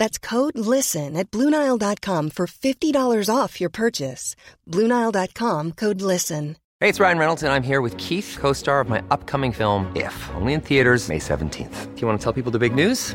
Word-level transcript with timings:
That's 0.00 0.18
code 0.18 0.56
LISTEN 0.56 1.14
at 1.14 1.30
Bluenile.com 1.30 2.30
for 2.30 2.46
$50 2.46 3.28
off 3.28 3.60
your 3.60 3.68
purchase. 3.68 4.34
Bluenile.com 4.66 5.72
code 5.72 6.00
LISTEN. 6.00 6.56
Hey, 6.80 6.88
it's 6.88 6.98
Ryan 6.98 7.18
Reynolds, 7.18 7.42
and 7.42 7.52
I'm 7.52 7.62
here 7.62 7.82
with 7.82 7.94
Keith, 7.98 8.38
co 8.40 8.54
star 8.54 8.80
of 8.80 8.88
my 8.88 9.02
upcoming 9.10 9.52
film, 9.52 9.92
If, 9.94 10.16
only 10.34 10.54
in 10.54 10.62
theaters, 10.62 11.10
May 11.10 11.18
17th. 11.18 11.94
Do 11.94 12.00
you 12.00 12.06
want 12.08 12.18
to 12.18 12.24
tell 12.24 12.32
people 12.32 12.50
the 12.50 12.58
big 12.58 12.74
news? 12.74 13.14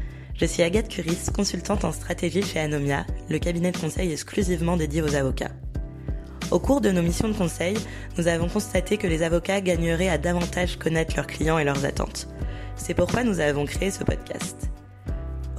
Je 0.41 0.47
suis 0.47 0.63
Agathe 0.63 0.87
Curis, 0.87 1.29
consultante 1.31 1.85
en 1.85 1.91
stratégie 1.91 2.41
chez 2.41 2.59
Anomia, 2.59 3.05
le 3.29 3.37
cabinet 3.37 3.71
de 3.71 3.77
conseil 3.77 4.11
exclusivement 4.11 4.75
dédié 4.75 5.03
aux 5.03 5.13
avocats. 5.13 5.51
Au 6.49 6.57
cours 6.57 6.81
de 6.81 6.89
nos 6.89 7.03
missions 7.03 7.27
de 7.27 7.37
conseil, 7.37 7.77
nous 8.17 8.27
avons 8.27 8.49
constaté 8.49 8.97
que 8.97 9.05
les 9.05 9.21
avocats 9.21 9.61
gagneraient 9.61 10.09
à 10.09 10.17
davantage 10.17 10.79
connaître 10.79 11.15
leurs 11.15 11.27
clients 11.27 11.59
et 11.59 11.63
leurs 11.63 11.85
attentes. 11.85 12.27
C'est 12.75 12.95
pourquoi 12.95 13.23
nous 13.23 13.39
avons 13.39 13.65
créé 13.65 13.91
ce 13.91 14.03
podcast. 14.03 14.71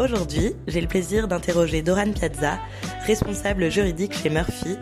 Aujourd'hui, 0.01 0.57
j'ai 0.67 0.81
le 0.81 0.89
plaisir 0.89 1.29
d'interroger 1.29 1.83
Doran 1.83 2.11
Piazza, 2.11 2.59
responsable 3.07 3.71
juridique 3.71 4.15
chez 4.15 4.31
Murphy, 4.31 4.77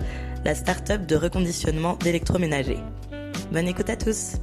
la 0.46 0.54
start-up 0.54 1.04
de 1.04 1.16
reconditionnement 1.16 1.96
d'électroménager. 1.96 2.78
Bonne 3.52 3.68
écoute 3.68 3.90
à 3.90 3.96
tous. 3.96 4.36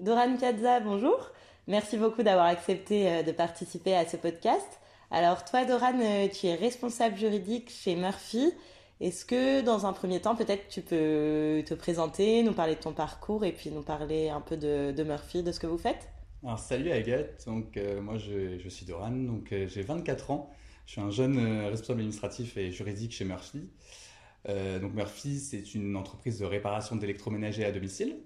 Doran 0.00 0.36
Piazza, 0.36 0.78
bonjour. 0.78 1.32
Merci 1.68 1.98
beaucoup 1.98 2.22
d'avoir 2.22 2.46
accepté 2.46 3.10
euh, 3.10 3.22
de 3.22 3.30
participer 3.30 3.94
à 3.94 4.08
ce 4.08 4.16
podcast. 4.16 4.80
Alors 5.10 5.44
toi, 5.44 5.66
Doran, 5.66 6.00
euh, 6.00 6.26
tu 6.28 6.46
es 6.46 6.54
responsable 6.54 7.18
juridique 7.18 7.68
chez 7.70 7.94
Murphy. 7.94 8.54
Est-ce 9.00 9.26
que 9.26 9.60
dans 9.60 9.84
un 9.84 9.92
premier 9.92 10.18
temps, 10.18 10.34
peut-être 10.34 10.66
tu 10.68 10.80
peux 10.80 11.62
te 11.66 11.74
présenter, 11.74 12.42
nous 12.42 12.54
parler 12.54 12.74
de 12.74 12.80
ton 12.80 12.94
parcours 12.94 13.44
et 13.44 13.52
puis 13.52 13.70
nous 13.70 13.82
parler 13.82 14.30
un 14.30 14.40
peu 14.40 14.56
de, 14.56 15.02
Murphy, 15.02 15.42
de 15.42 15.52
ce 15.52 15.60
que 15.60 15.66
vous 15.66 15.76
faites? 15.76 16.08
Alors 16.42 16.58
salut 16.58 16.90
Agathe, 16.90 17.44
donc 17.46 17.76
euh, 17.76 18.00
moi 18.00 18.16
je, 18.16 18.66
suis 18.70 18.86
Doran, 18.86 19.10
donc 19.10 19.48
j'ai 19.50 19.82
24 19.82 20.30
ans. 20.30 20.50
Je 20.86 20.92
suis 20.92 21.00
un 21.02 21.10
jeune 21.10 21.66
responsable 21.66 22.00
administratif 22.00 22.56
et 22.56 22.70
juridique 22.70 23.12
chez 23.12 23.26
Murphy. 23.26 23.68
donc 24.46 24.94
Murphy, 24.94 25.38
c'est 25.38 25.74
une 25.74 25.96
entreprise 25.96 26.38
de 26.38 26.46
réparation 26.46 26.96
d'électroménager 26.96 27.66
à 27.66 27.72
domicile 27.72 28.16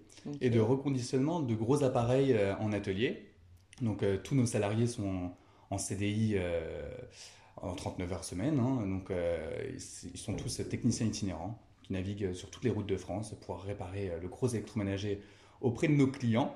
et 0.40 0.48
de 0.48 0.60
reconditionnement 0.60 1.40
de 1.40 1.54
gros 1.56 1.82
appareils 1.82 2.38
en 2.60 2.72
atelier. 2.72 3.31
Donc 3.80 4.02
euh, 4.02 4.18
tous 4.22 4.34
nos 4.34 4.46
salariés 4.46 4.86
sont 4.86 5.30
en, 5.70 5.78
CDI 5.78 6.34
euh, 6.36 6.90
en 7.56 7.74
39 7.74 8.12
heures 8.12 8.24
semaine. 8.24 8.58
Hein. 8.58 8.86
donc 8.86 9.10
euh, 9.10 9.70
ils, 9.72 10.18
sont 10.18 10.34
tous 10.34 10.62
techniciens 10.68 11.06
itinérants 11.06 11.58
qui 11.82 11.92
naviguent 11.92 12.34
sur 12.34 12.50
toutes 12.50 12.64
les 12.64 12.70
routes 12.70 12.86
de 12.86 12.96
France 12.96 13.34
pour 13.46 13.62
réparer 13.62 14.12
le 14.20 14.28
gros 14.28 14.48
électroménager 14.48 15.20
auprès 15.60 15.88
de 15.88 15.94
nos 15.94 16.06
clients. 16.06 16.54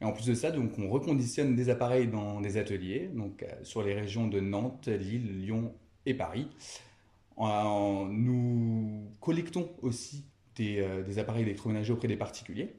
Et 0.00 0.04
en 0.04 0.12
plus 0.12 0.26
de 0.26 0.34
ça, 0.34 0.50
donc, 0.50 0.78
on 0.78 0.88
reconditionne 0.90 1.54
des 1.54 1.70
appareils 1.70 2.08
dans 2.08 2.40
des 2.40 2.56
ateliers, 2.56 3.08
donc 3.14 3.44
sur 3.62 3.82
les 3.82 3.94
régions 3.94 4.26
de 4.26 4.40
Nantes, 4.40 4.88
Lille, 4.88 5.38
Lyon 5.38 5.72
et 6.04 6.14
Paris. 6.14 6.48
nous 7.38 9.04
collectons 9.20 9.70
aussi 9.82 10.24
des 10.56 11.18
appareils 11.18 11.42
électroménagers 11.42 11.92
auprès 11.92 12.08
des 12.08 12.16
particuliers. 12.16 12.74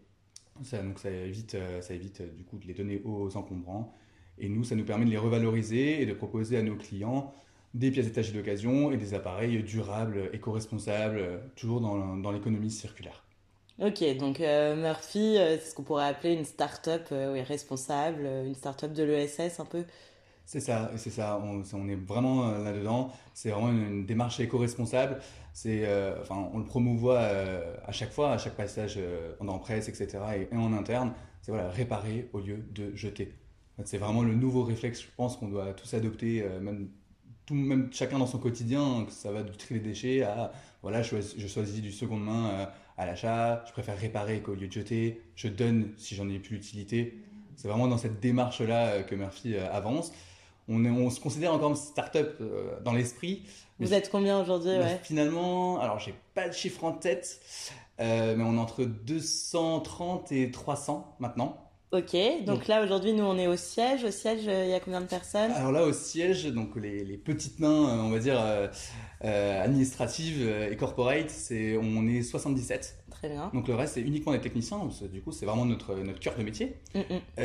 Ça, 0.64 0.82
donc 0.82 1.00
ça 1.00 1.10
évite, 1.10 1.56
euh, 1.56 1.82
ça 1.82 1.94
évite 1.94 2.22
euh, 2.22 2.28
du 2.28 2.44
coup 2.44 2.58
de 2.58 2.66
les 2.66 2.74
donner 2.74 3.02
aux 3.04 3.36
encombrants. 3.36 3.94
Et 4.38 4.50
nous, 4.50 4.64
ça 4.64 4.76
nous 4.76 4.86
permet 4.86 5.06
de 5.06 5.10
les 5.10 5.18
revaloriser 5.18 6.02
et 6.02 6.06
de 6.06 6.14
proposer 6.14 6.58
à 6.58 6.62
nos 6.62 6.76
clients 6.76 7.34
des 7.74 7.92
pièces 7.92 8.06
détachées 8.06 8.32
d'occasion 8.32 8.92
et 8.92 8.98
des 8.98 9.14
appareils 9.14 9.62
durables, 9.64 10.30
éco-responsables, 10.32 11.18
euh, 11.18 11.38
toujours 11.56 11.82
dans, 11.82 12.32
l'économie 12.32 12.72
circulaire. 12.72 13.24
Ok, 13.80 14.02
donc 14.18 14.40
Murphy, 14.40 15.36
c'est 15.36 15.60
ce 15.60 15.76
qu'on 15.76 15.84
pourrait 15.84 16.08
appeler 16.08 16.34
une 16.34 16.46
start-up 16.46 17.10
responsable, 17.10 18.26
une 18.46 18.56
start-up 18.56 18.94
de 18.94 19.04
l'ESS 19.04 19.60
un 19.60 19.66
peu 19.66 19.84
c'est 20.46 20.60
ça, 20.60 20.92
c'est 20.96 21.10
ça. 21.10 21.42
On, 21.44 21.90
est 21.90 21.96
vraiment 21.96 22.52
là-dedans. 22.52 23.12
C'est 23.34 23.50
vraiment 23.50 23.72
une, 23.72 24.06
démarche 24.06 24.40
éco-responsable. 24.40 25.20
Euh, 25.66 26.16
enfin, 26.22 26.50
on 26.54 26.60
le 26.60 26.66
promouvoit 26.66 27.18
euh, 27.18 27.76
à 27.86 27.92
chaque 27.92 28.12
fois, 28.12 28.32
à 28.32 28.38
chaque 28.38 28.56
passage 28.56 28.96
euh, 28.98 29.34
en 29.40 29.58
presse, 29.58 29.90
etc. 29.90 30.20
Et, 30.52 30.56
en 30.56 30.72
interne. 30.74 31.14
C'est 31.42 31.52
voilà, 31.52 31.70
réparer 31.70 32.30
au 32.34 32.40
lieu 32.40 32.64
de 32.74 32.96
jeter. 32.96 33.34
C'est 33.84 33.98
vraiment 33.98 34.24
le 34.24 34.36
nouveau 34.36 34.64
réflexe, 34.64 35.02
je 35.02 35.08
pense, 35.16 35.36
qu'on 35.38 35.48
doit 35.48 35.74
tous 35.74 35.94
adopter, 35.94 36.44
même, 36.62 36.90
tout, 37.46 37.56
même 37.56 37.90
chacun 37.92 38.20
dans 38.20 38.26
son 38.26 38.40
quotidien. 38.40 39.04
Que 39.06 39.12
ça 39.12 39.32
va 39.32 39.44
du 39.44 39.52
tri 39.58 39.76
des 39.76 39.82
déchets 39.82 40.24
à 40.24 40.52
voilà, 40.82 41.02
je, 41.02 41.16
je 41.38 41.48
choisis 41.48 41.82
du 41.82 41.92
seconde 41.92 42.24
main 42.24 42.70
à 42.98 43.06
l'achat. 43.06 43.64
Je 43.68 43.74
préfère 43.74 43.98
réparer 43.98 44.42
qu'au 44.42 44.56
lieu 44.56 44.68
de 44.68 44.72
jeter. 44.72 45.22
Je 45.36 45.48
donne 45.48 45.92
si 45.98 46.16
j'en 46.16 46.30
ai 46.30 46.40
plus 46.40 46.56
l'utilité. 46.56 47.22
C'est 47.58 47.68
vraiment 47.68 47.88
dans 47.88 47.98
cette 47.98 48.20
démarche-là 48.20 49.04
que 49.04 49.16
Murphy 49.16 49.58
avance 49.58 50.14
on, 50.68 51.10
se 51.10 51.20
considère 51.20 51.54
encore 51.54 51.70
comme 51.70 51.76
start-up 51.76 52.38
euh, 52.42 52.80
dans 52.84 52.94
l'esprit. 52.94 53.44
Vous 53.80 53.94
êtes 53.94 54.10
combien 54.10 54.42
aujourd'hui 54.42 54.72
Finalement, 55.04 55.80
alors 55.80 56.00
j'ai 56.00 56.16
pas 56.34 56.48
de 56.48 56.54
chiffre 56.54 56.84
en 56.84 56.94
tête, 56.94 57.40
euh, 58.00 58.36
mais 58.38 58.44
on 58.44 58.56
est 58.56 58.60
entre 58.60 58.86
230 58.86 60.32
et 60.32 60.52
300 60.52 61.18
maintenant. 61.20 61.62
Ok, 61.92 62.16
donc, 62.46 62.68
là 62.68 62.84
aujourd'hui 62.84 63.14
nous 63.14 63.24
on 63.24 63.38
est 63.38 63.48
au 63.48 63.56
siège. 63.56 64.04
Au 64.04 64.12
siège, 64.12 64.48
euh, 64.48 64.66
il 64.66 64.72
y 64.72 64.74
a 64.74 64.80
combien 64.80 65.02
de 65.02 65.06
personnes? 65.06 65.52
Alors 65.52 65.72
là 65.72 65.84
au 65.84 65.94
siège, 65.94 66.46
donc 66.46 66.76
les, 66.76 67.18
petites 67.18 67.60
mains, 67.60 68.04
on 68.04 68.10
va 68.10 68.20
dire 68.20 68.42
administratives 69.22 70.48
et 70.48 70.76
corporate, 70.78 71.30
c'est 71.30 71.78
on 71.78 72.08
est 72.08 72.22
77. 72.22 73.04
Très 73.12 73.30
bien. 73.30 73.50
Donc 73.54 73.68
le 73.68 73.76
reste 73.76 73.94
c'est 73.94 74.02
uniquement 74.02 74.34
des 74.34 74.42
techniciens. 74.42 74.80
du 75.12 75.22
coup 75.22 75.32
c'est 75.32 75.46
vraiment 75.46 75.66
notre 75.66 75.96
notre 75.96 76.20
cœur 76.20 76.36
de 76.38 76.44
métier. 76.44 76.78
Mm, 76.94 77.00
mm. 77.00 77.44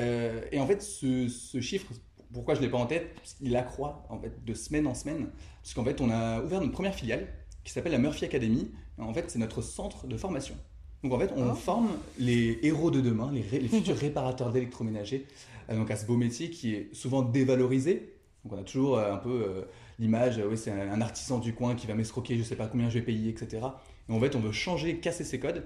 et 0.53 0.61
en 0.61 0.67
fait 0.67 0.83
ce, 0.83 1.29
ce 1.29 1.61
chiffre 1.61 1.93
pourquoi 2.33 2.55
je 2.55 2.61
ne 2.61 2.67
l'ai 2.67 2.71
pas 2.71 2.79
en 2.79 2.87
tête 2.87 3.15
qu'il 3.23 3.57
accroît 3.57 4.07
en 4.09 4.19
fait, 4.19 4.45
de 4.45 4.55
semaine 4.55 4.87
en 4.87 4.95
semaine. 4.95 5.29
Parce 5.63 5.75
qu'en 5.75 5.85
fait, 5.85 6.01
on 6.01 6.11
a 6.11 6.43
ouvert 6.43 6.61
notre 6.61 6.73
première 6.73 6.95
filiale 6.95 7.29
qui 7.65 7.73
s'appelle 7.73 7.93
la 7.93 7.99
Murphy 7.99 8.25
Academy. 8.25 8.71
en 8.99 9.13
fait, 9.13 9.31
c'est 9.31 9.39
notre 9.39 9.63
centre 9.63 10.07
de 10.07 10.17
formation. 10.17 10.55
Donc 11.03 11.13
en 11.13 11.19
fait, 11.19 11.33
on 11.37 11.51
oh. 11.51 11.55
forme 11.55 11.91
les 12.19 12.59
héros 12.63 12.91
de 12.91 13.01
demain, 13.01 13.31
les, 13.33 13.43
futurs 13.43 13.97
réparateurs 13.99 14.53
d'électroménager, 14.53 15.27
euh, 15.71 15.77
donc 15.77 15.91
à 15.91 15.97
ce 15.97 16.07
beau 16.07 16.17
métier 16.17 16.51
qui 16.51 16.75
est 16.75 16.95
souvent 16.95 17.23
dévalorisé. 17.23 18.17
Donc 18.45 18.55
on 18.55 18.61
a 18.61 18.65
toujours 18.65 18.99
euh, 18.99 19.13
un 19.13 19.17
peu 19.17 19.31
euh, 19.31 19.63
l'image, 19.99 20.41
oui, 20.47 20.59
c'est 20.59 20.71
un, 20.71 21.01
artisan 21.01 21.39
du 21.39 21.55
coin 21.55 21.75
qui 21.75 21.87
va 21.87 21.95
m'escroquer, 21.95 22.35
je 22.35 22.41
ne 22.41 22.45
sais 22.45 22.57
pas 22.57 22.67
combien 22.67 22.89
je 22.91 22.99
vais 22.99 23.05
payer, 23.05 23.31
etc. 23.31 23.67
Et 24.09 24.13
en 24.13 24.21
fait, 24.21 24.37
on 24.37 24.41
veut 24.41 24.53
changer, 24.53 24.99
casser 24.99 25.25
ces 25.25 25.41
codes. 25.41 25.65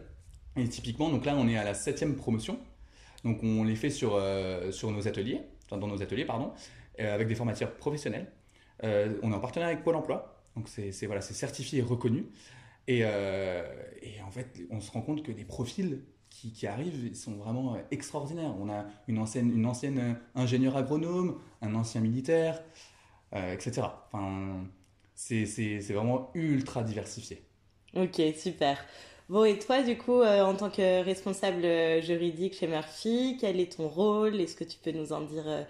Et 0.57 0.69
typiquement, 0.69 1.11
donc 1.11 1.25
là, 1.25 1.35
on 1.37 1.49
est 1.49 1.57
à 1.57 1.65
la 1.65 1.75
septième 1.75 2.15
promotion. 2.15 2.59
Donc 3.25 3.43
on 3.43 3.65
les 3.65 3.75
fait 3.75 3.91
sur, 3.91 4.21
sur 4.71 4.91
nos 4.91 5.09
ateliers 5.09 5.41
dans 5.71 5.87
nos 5.87 6.03
ateliers, 6.03 6.25
pardon, 6.25 6.53
euh, 7.01 7.15
avec 7.15 7.29
des 7.29 7.35
formateurs 7.35 7.75
professionnels. 7.77 8.31
Euh, 8.83 9.19
on 9.23 9.33
est 9.33 9.35
en 9.35 9.41
partenariat 9.41 9.73
avec 9.73 9.85
Pôle 9.85 9.97
emploi, 9.97 10.43
donc 10.57 10.69
c'est 10.69 11.07
voilà, 11.07 11.21
certifié 11.21 11.81
et 11.81 11.83
reconnu. 11.83 12.27
Et, 12.87 12.99
et, 12.99 14.21
en 14.23 14.31
fait, 14.31 14.61
on 14.71 14.81
se 14.81 14.91
rend 14.91 15.01
compte 15.01 15.23
que 15.23 15.33
les 15.33 15.45
profils 15.45 16.03
qui, 16.29 16.53
qui, 16.53 16.67
arrivent 16.67 17.15
sont 17.15 17.37
vraiment 17.37 17.79
extraordinaires. 17.91 18.55
On 18.61 18.69
a 18.69 18.85
une 19.09 19.19
ancienne, 19.19 19.51
une 19.51 19.65
ancienne 19.65 20.19
ingénieure 20.35 20.77
agronome, 20.77 21.41
un 21.63 21.75
ancien 21.75 22.03
militaire, 22.03 22.63
etc. 23.33 23.87
Enfin, 24.13 24.67
c'est 25.15 25.81
vraiment 25.95 26.31
ultra 26.35 26.83
diversifié. 26.83 27.43
Ok, 27.97 28.21
super. 28.37 28.85
Bon, 29.31 29.45
et 29.45 29.59
toi, 29.59 29.83
du 29.83 29.97
coup, 29.97 30.21
euh, 30.21 30.43
en 30.43 30.55
tant 30.55 30.69
que 30.69 31.03
responsable 31.03 31.65
euh, 31.65 32.03
juridique 32.03 32.55
chez 32.59 32.67
Murphy, 32.67 33.39
quel 33.41 33.59
est 33.59 33.75
ton 33.75 33.89
rôle? 33.89 34.39
Est-ce 34.39 34.55
que 34.55 34.65
tu 34.65 34.77
peux 34.77 34.91
nous 34.93 35.15
en 35.15 35.23
dire 35.23 35.45
euh, 35.47 35.63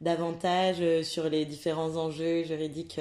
davantage 0.00 1.02
sur 1.02 1.28
les 1.28 1.44
différents 1.44 1.96
enjeux 1.96 2.44
juridiques 2.44 3.00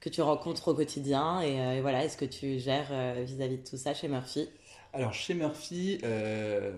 que 0.00 0.08
tu 0.08 0.22
rencontres 0.22 0.68
au 0.68 0.74
quotidien? 0.74 1.40
Et, 1.40 1.80
voilà, 1.80 2.04
est-ce 2.04 2.16
que 2.16 2.24
tu 2.24 2.58
gères 2.58 2.92
vis-à-vis 3.24 3.58
de 3.58 3.66
tout 3.66 3.76
ça 3.76 3.94
chez 3.94 4.08
Murphy? 4.08 4.50
Alors 4.92 5.14
chez 5.14 5.32
Murphy, 5.32 6.00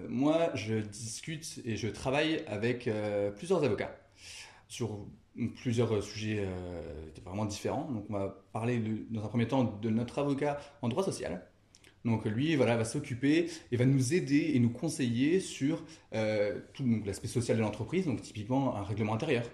moi 0.08 0.50
je 0.54 0.74
discute 0.74 1.60
et 1.64 1.76
je 1.76 1.88
travaille 1.88 2.44
avec 2.46 2.88
plusieurs 3.36 3.64
avocats 3.64 3.96
sur 4.68 5.00
plusieurs 5.56 6.00
sujets 6.00 6.46
vraiment 7.24 7.44
différents. 7.44 7.90
Donc 7.90 8.04
on 8.08 8.12
va 8.12 8.44
parler 8.52 8.80
dans 9.10 9.24
un 9.24 9.28
premier 9.28 9.48
temps 9.48 9.64
de 9.64 9.90
notre 9.90 10.20
avocat 10.20 10.60
en 10.80 10.88
droit 10.88 11.02
social, 11.02 11.44
donc 12.05 12.25
lui, 12.25 12.56
voilà, 12.56 12.76
va 12.76 12.85
s'occuper 12.85 13.50
et 13.70 13.76
va 13.76 13.85
nous 13.85 14.14
aider 14.14 14.52
et 14.55 14.58
nous 14.58 14.70
conseiller 14.70 15.41
sur 15.41 15.85
euh, 16.14 16.58
tout 16.73 16.85
l'aspect 17.05 17.29
social 17.29 17.56
de 17.56 17.62
l'entreprise, 17.62 18.06
donc 18.06 18.23
typiquement 18.23 18.76
un 18.76 18.82
règlement 18.82 19.14
intérieur. 19.14 19.44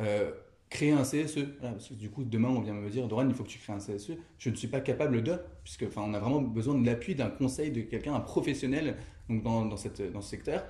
Euh, 0.00 0.30
créer 0.68 0.92
un 0.92 1.04
CSE. 1.04 1.46
parce 1.60 1.88
que 1.88 1.94
du 1.94 2.10
coup, 2.10 2.24
demain, 2.24 2.48
on 2.48 2.60
vient 2.60 2.74
me 2.74 2.90
dire, 2.90 3.08
Doran, 3.08 3.26
il 3.28 3.34
faut 3.34 3.44
que 3.44 3.48
tu 3.48 3.58
crées 3.58 3.72
un 3.72 3.78
CSE. 3.78 4.12
Je 4.38 4.50
ne 4.50 4.56
suis 4.56 4.68
pas 4.68 4.80
capable 4.80 5.22
de, 5.22 5.38
puisque 5.64 5.84
enfin, 5.84 6.02
on 6.04 6.12
a 6.12 6.18
vraiment 6.18 6.42
besoin 6.42 6.74
de 6.74 6.84
l'appui 6.84 7.14
d'un 7.14 7.30
conseil 7.30 7.70
de 7.70 7.80
quelqu'un, 7.80 8.14
un 8.14 8.20
professionnel 8.20 8.96
donc 9.28 9.42
dans, 9.42 9.64
dans, 9.64 9.76
cette, 9.76 10.02
dans 10.12 10.20
ce 10.20 10.28
secteur. 10.28 10.66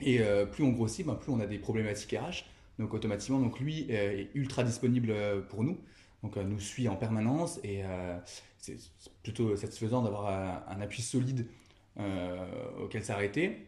Et 0.00 0.20
euh, 0.20 0.44
plus 0.44 0.64
on 0.64 0.70
grossit, 0.70 1.06
ben, 1.06 1.14
plus 1.14 1.32
on 1.32 1.40
a 1.40 1.46
des 1.46 1.58
problématiques 1.58 2.12
RH. 2.12 2.44
Donc 2.78 2.94
automatiquement, 2.94 3.40
donc 3.40 3.58
lui 3.58 3.90
est 3.90 4.30
ultra 4.34 4.62
disponible 4.62 5.12
pour 5.48 5.64
nous. 5.64 5.78
Donc 6.22 6.36
nous 6.36 6.60
suit 6.60 6.88
en 6.88 6.94
permanence 6.94 7.58
et 7.64 7.82
c'est 8.76 9.12
plutôt 9.22 9.56
satisfaisant 9.56 10.02
d'avoir 10.02 10.28
un, 10.68 10.80
appui 10.80 11.02
solide 11.02 11.46
euh, 11.98 12.46
auquel 12.82 13.04
s'arrêter. 13.04 13.66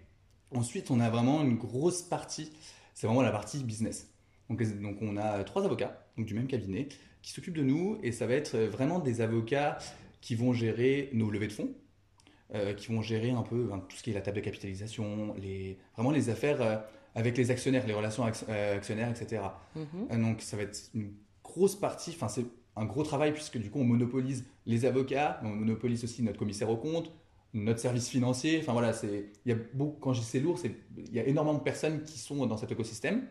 Ensuite, 0.54 0.90
on 0.90 1.00
a 1.00 1.10
vraiment 1.10 1.42
une 1.42 1.56
grosse 1.56 2.02
partie, 2.02 2.52
c'est 2.94 3.06
vraiment 3.06 3.22
la 3.22 3.32
partie 3.32 3.62
business. 3.62 4.08
Donc, 4.48 4.62
donc 4.80 4.98
on 5.00 5.16
a 5.16 5.44
trois 5.44 5.64
avocats 5.64 6.06
donc 6.16 6.26
du 6.26 6.34
même 6.34 6.48
cabinet 6.48 6.88
qui 7.22 7.32
s'occupent 7.32 7.56
de 7.56 7.62
nous 7.62 7.98
et 8.02 8.10
ça 8.12 8.26
va 8.26 8.34
être 8.34 8.58
vraiment 8.58 8.98
des 8.98 9.20
avocats 9.20 9.78
qui 10.20 10.34
vont 10.34 10.52
gérer 10.52 11.08
nos 11.12 11.30
levées 11.30 11.46
de 11.46 11.52
fonds, 11.52 11.72
euh, 12.54 12.74
qui 12.74 12.88
vont 12.88 13.00
gérer 13.00 13.30
un 13.30 13.42
peu 13.42 13.70
tout 13.88 13.96
ce 13.96 14.02
qui 14.02 14.10
est 14.10 14.14
la 14.14 14.22
table 14.22 14.38
de 14.38 14.42
capitalisation, 14.42 15.34
les, 15.34 15.78
vraiment 15.94 16.10
les 16.10 16.30
affaires 16.30 16.60
euh, 16.60 16.76
avec 17.14 17.36
les 17.36 17.50
actionnaires, 17.50 17.86
les 17.86 17.94
relations 17.94 18.24
actionnaires, 18.24 19.10
etc. 19.10 19.42
Mm-hmm. 19.76 20.20
donc 20.20 20.42
ça 20.42 20.56
va 20.56 20.64
être 20.64 20.90
une 20.94 21.12
grosse 21.42 21.76
partie, 21.76 22.10
enfin 22.10 22.28
c'est 22.28 22.44
un 22.80 22.86
gros 22.86 23.02
travail 23.02 23.32
puisque 23.32 23.58
du 23.58 23.70
coup 23.70 23.80
on 23.80 23.84
monopolise 23.84 24.46
les 24.66 24.84
avocats, 24.86 25.40
on 25.44 25.48
monopolise 25.48 26.02
aussi 26.02 26.22
notre 26.22 26.38
commissaire 26.38 26.70
au 26.70 26.76
compte, 26.76 27.12
notre 27.52 27.78
service 27.78 28.08
financier. 28.08 28.58
Enfin 28.60 28.72
voilà, 28.72 28.92
c'est 28.92 29.26
il 29.44 29.50
y 29.50 29.52
a 29.52 29.58
beaucoup 29.74 29.98
quand 30.00 30.14
je 30.14 30.20
dis 30.20 30.26
c'est 30.26 30.40
lourd, 30.40 30.58
il 30.64 31.14
y 31.14 31.20
a 31.20 31.26
énormément 31.26 31.58
de 31.58 31.62
personnes 31.62 32.02
qui 32.04 32.18
sont 32.18 32.46
dans 32.46 32.56
cet 32.56 32.72
écosystème. 32.72 33.26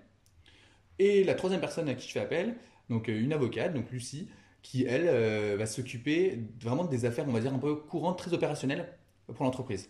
Et 0.99 1.23
la 1.23 1.33
troisième 1.33 1.61
personne 1.61 1.89
à 1.89 1.95
qui 1.95 2.07
je 2.07 2.13
fais 2.13 2.19
appel, 2.19 2.55
donc 2.89 3.09
euh, 3.09 3.19
une 3.19 3.33
avocate, 3.33 3.73
donc 3.73 3.89
Lucie, 3.91 4.29
qui 4.61 4.83
elle 4.83 5.07
euh, 5.07 5.55
va 5.57 5.65
s'occuper 5.65 6.39
vraiment 6.61 6.85
des 6.85 7.05
affaires, 7.05 7.25
on 7.27 7.31
va 7.31 7.39
dire 7.39 7.53
un 7.53 7.59
peu 7.59 7.75
courantes, 7.75 8.17
très 8.17 8.33
opérationnelles 8.33 8.93
pour 9.33 9.45
l'entreprise. 9.45 9.89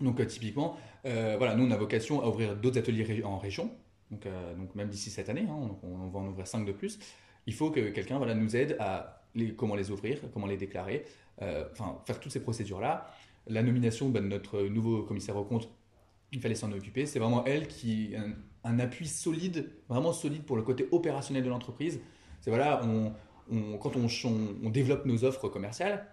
Donc 0.00 0.20
euh, 0.20 0.26
typiquement, 0.26 0.76
voilà, 1.04 1.54
nous 1.54 1.64
on 1.64 1.70
a 1.70 1.76
vocation 1.76 2.20
à 2.22 2.28
ouvrir 2.28 2.56
d'autres 2.56 2.78
ateliers 2.78 3.22
en 3.24 3.38
région, 3.38 3.70
donc, 4.10 4.26
donc 4.58 4.74
même 4.74 4.88
d'ici 4.88 5.08
cette 5.08 5.28
année, 5.28 5.46
hein, 5.48 5.70
on, 5.82 5.88
on, 5.88 6.08
va 6.08 6.18
en 6.18 6.26
ouvrir 6.26 6.46
cinq 6.46 6.66
de 6.66 6.72
plus 6.72 6.98
il 7.46 7.54
faut 7.54 7.70
que 7.70 7.90
quelqu'un 7.90 8.18
voilà, 8.18 8.34
nous 8.34 8.56
aide 8.56 8.76
à 8.80 9.22
les, 9.34 9.54
comment 9.54 9.74
les 9.74 9.90
ouvrir, 9.90 10.18
comment 10.32 10.46
les 10.46 10.56
déclarer, 10.56 11.04
euh, 11.42 11.64
faire 12.04 12.20
toutes 12.20 12.32
ces 12.32 12.42
procédures-là. 12.42 13.10
La 13.46 13.62
nomination 13.62 14.08
ben, 14.08 14.22
de 14.22 14.28
notre 14.28 14.62
nouveau 14.62 15.02
commissaire 15.02 15.36
au 15.36 15.44
compte, 15.44 15.68
il 16.32 16.40
fallait 16.40 16.54
s'en 16.54 16.70
occuper. 16.72 17.06
C'est 17.06 17.18
vraiment 17.18 17.44
elle 17.44 17.66
qui 17.66 18.14
un, 18.16 18.34
un 18.64 18.78
appui 18.78 19.08
solide, 19.08 19.70
vraiment 19.88 20.12
solide 20.12 20.42
pour 20.42 20.56
le 20.56 20.62
côté 20.62 20.88
opérationnel 20.92 21.42
de 21.42 21.48
l'entreprise. 21.48 22.00
C'est 22.40 22.50
voilà, 22.50 22.80
quand 23.80 23.96
on, 23.96 24.06
on, 24.64 24.70
développe 24.70 25.06
nos 25.06 25.24
offres 25.24 25.48
commerciales, 25.48 26.06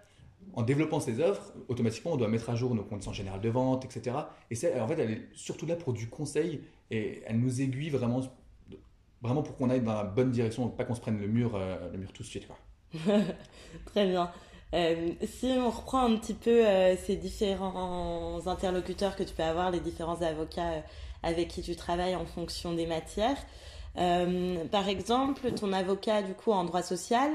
en 0.54 0.62
développant 0.62 1.00
ces 1.00 1.20
offres, 1.20 1.52
automatiquement, 1.68 2.12
on 2.12 2.16
doit 2.16 2.28
mettre 2.28 2.50
à 2.50 2.56
jour 2.56 2.74
nos 2.74 2.82
conditions 2.82 3.12
générales 3.12 3.40
de 3.40 3.48
vente, 3.48 3.84
etc. 3.84 4.16
Et 4.50 4.80
en 4.80 4.88
fait, 4.88 4.98
elle 4.98 5.10
est 5.10 5.28
surtout 5.34 5.66
là 5.66 5.76
pour 5.76 5.92
du 5.92 6.08
conseil 6.08 6.62
et 6.90 7.22
elle 7.26 7.38
nous 7.38 7.60
aiguille 7.60 7.90
vraiment 7.90 8.22
vraiment 9.22 9.42
pour 9.42 9.56
qu'on 9.56 9.70
aille 9.70 9.80
dans 9.80 9.94
la 9.94 10.04
bonne 10.04 10.30
direction, 10.30 10.68
pas 10.68 10.84
qu'on 10.84 10.94
se 10.94 11.00
prenne 11.00 11.20
le 11.20 11.26
mur, 11.26 11.52
euh, 11.54 11.76
le 11.92 11.98
mur 11.98 12.12
tout 12.12 12.22
de 12.22 12.28
suite. 12.28 12.46
Très 13.86 14.06
bien. 14.06 14.30
Euh, 14.74 15.12
si 15.24 15.46
on 15.58 15.70
reprend 15.70 16.04
un 16.04 16.16
petit 16.16 16.34
peu 16.34 16.66
euh, 16.66 16.94
ces 16.96 17.16
différents 17.16 18.46
interlocuteurs 18.46 19.16
que 19.16 19.22
tu 19.22 19.34
peux 19.34 19.42
avoir, 19.42 19.70
les 19.70 19.80
différents 19.80 20.20
avocats 20.22 20.82
avec 21.22 21.48
qui 21.48 21.62
tu 21.62 21.74
travailles 21.74 22.16
en 22.16 22.26
fonction 22.26 22.74
des 22.74 22.86
matières, 22.86 23.38
par 24.70 24.88
exemple, 24.88 25.50
ton 25.52 25.72
avocat 25.72 26.22
du 26.22 26.32
coup 26.32 26.52
en 26.52 26.62
droit 26.62 26.82
social, 26.82 27.32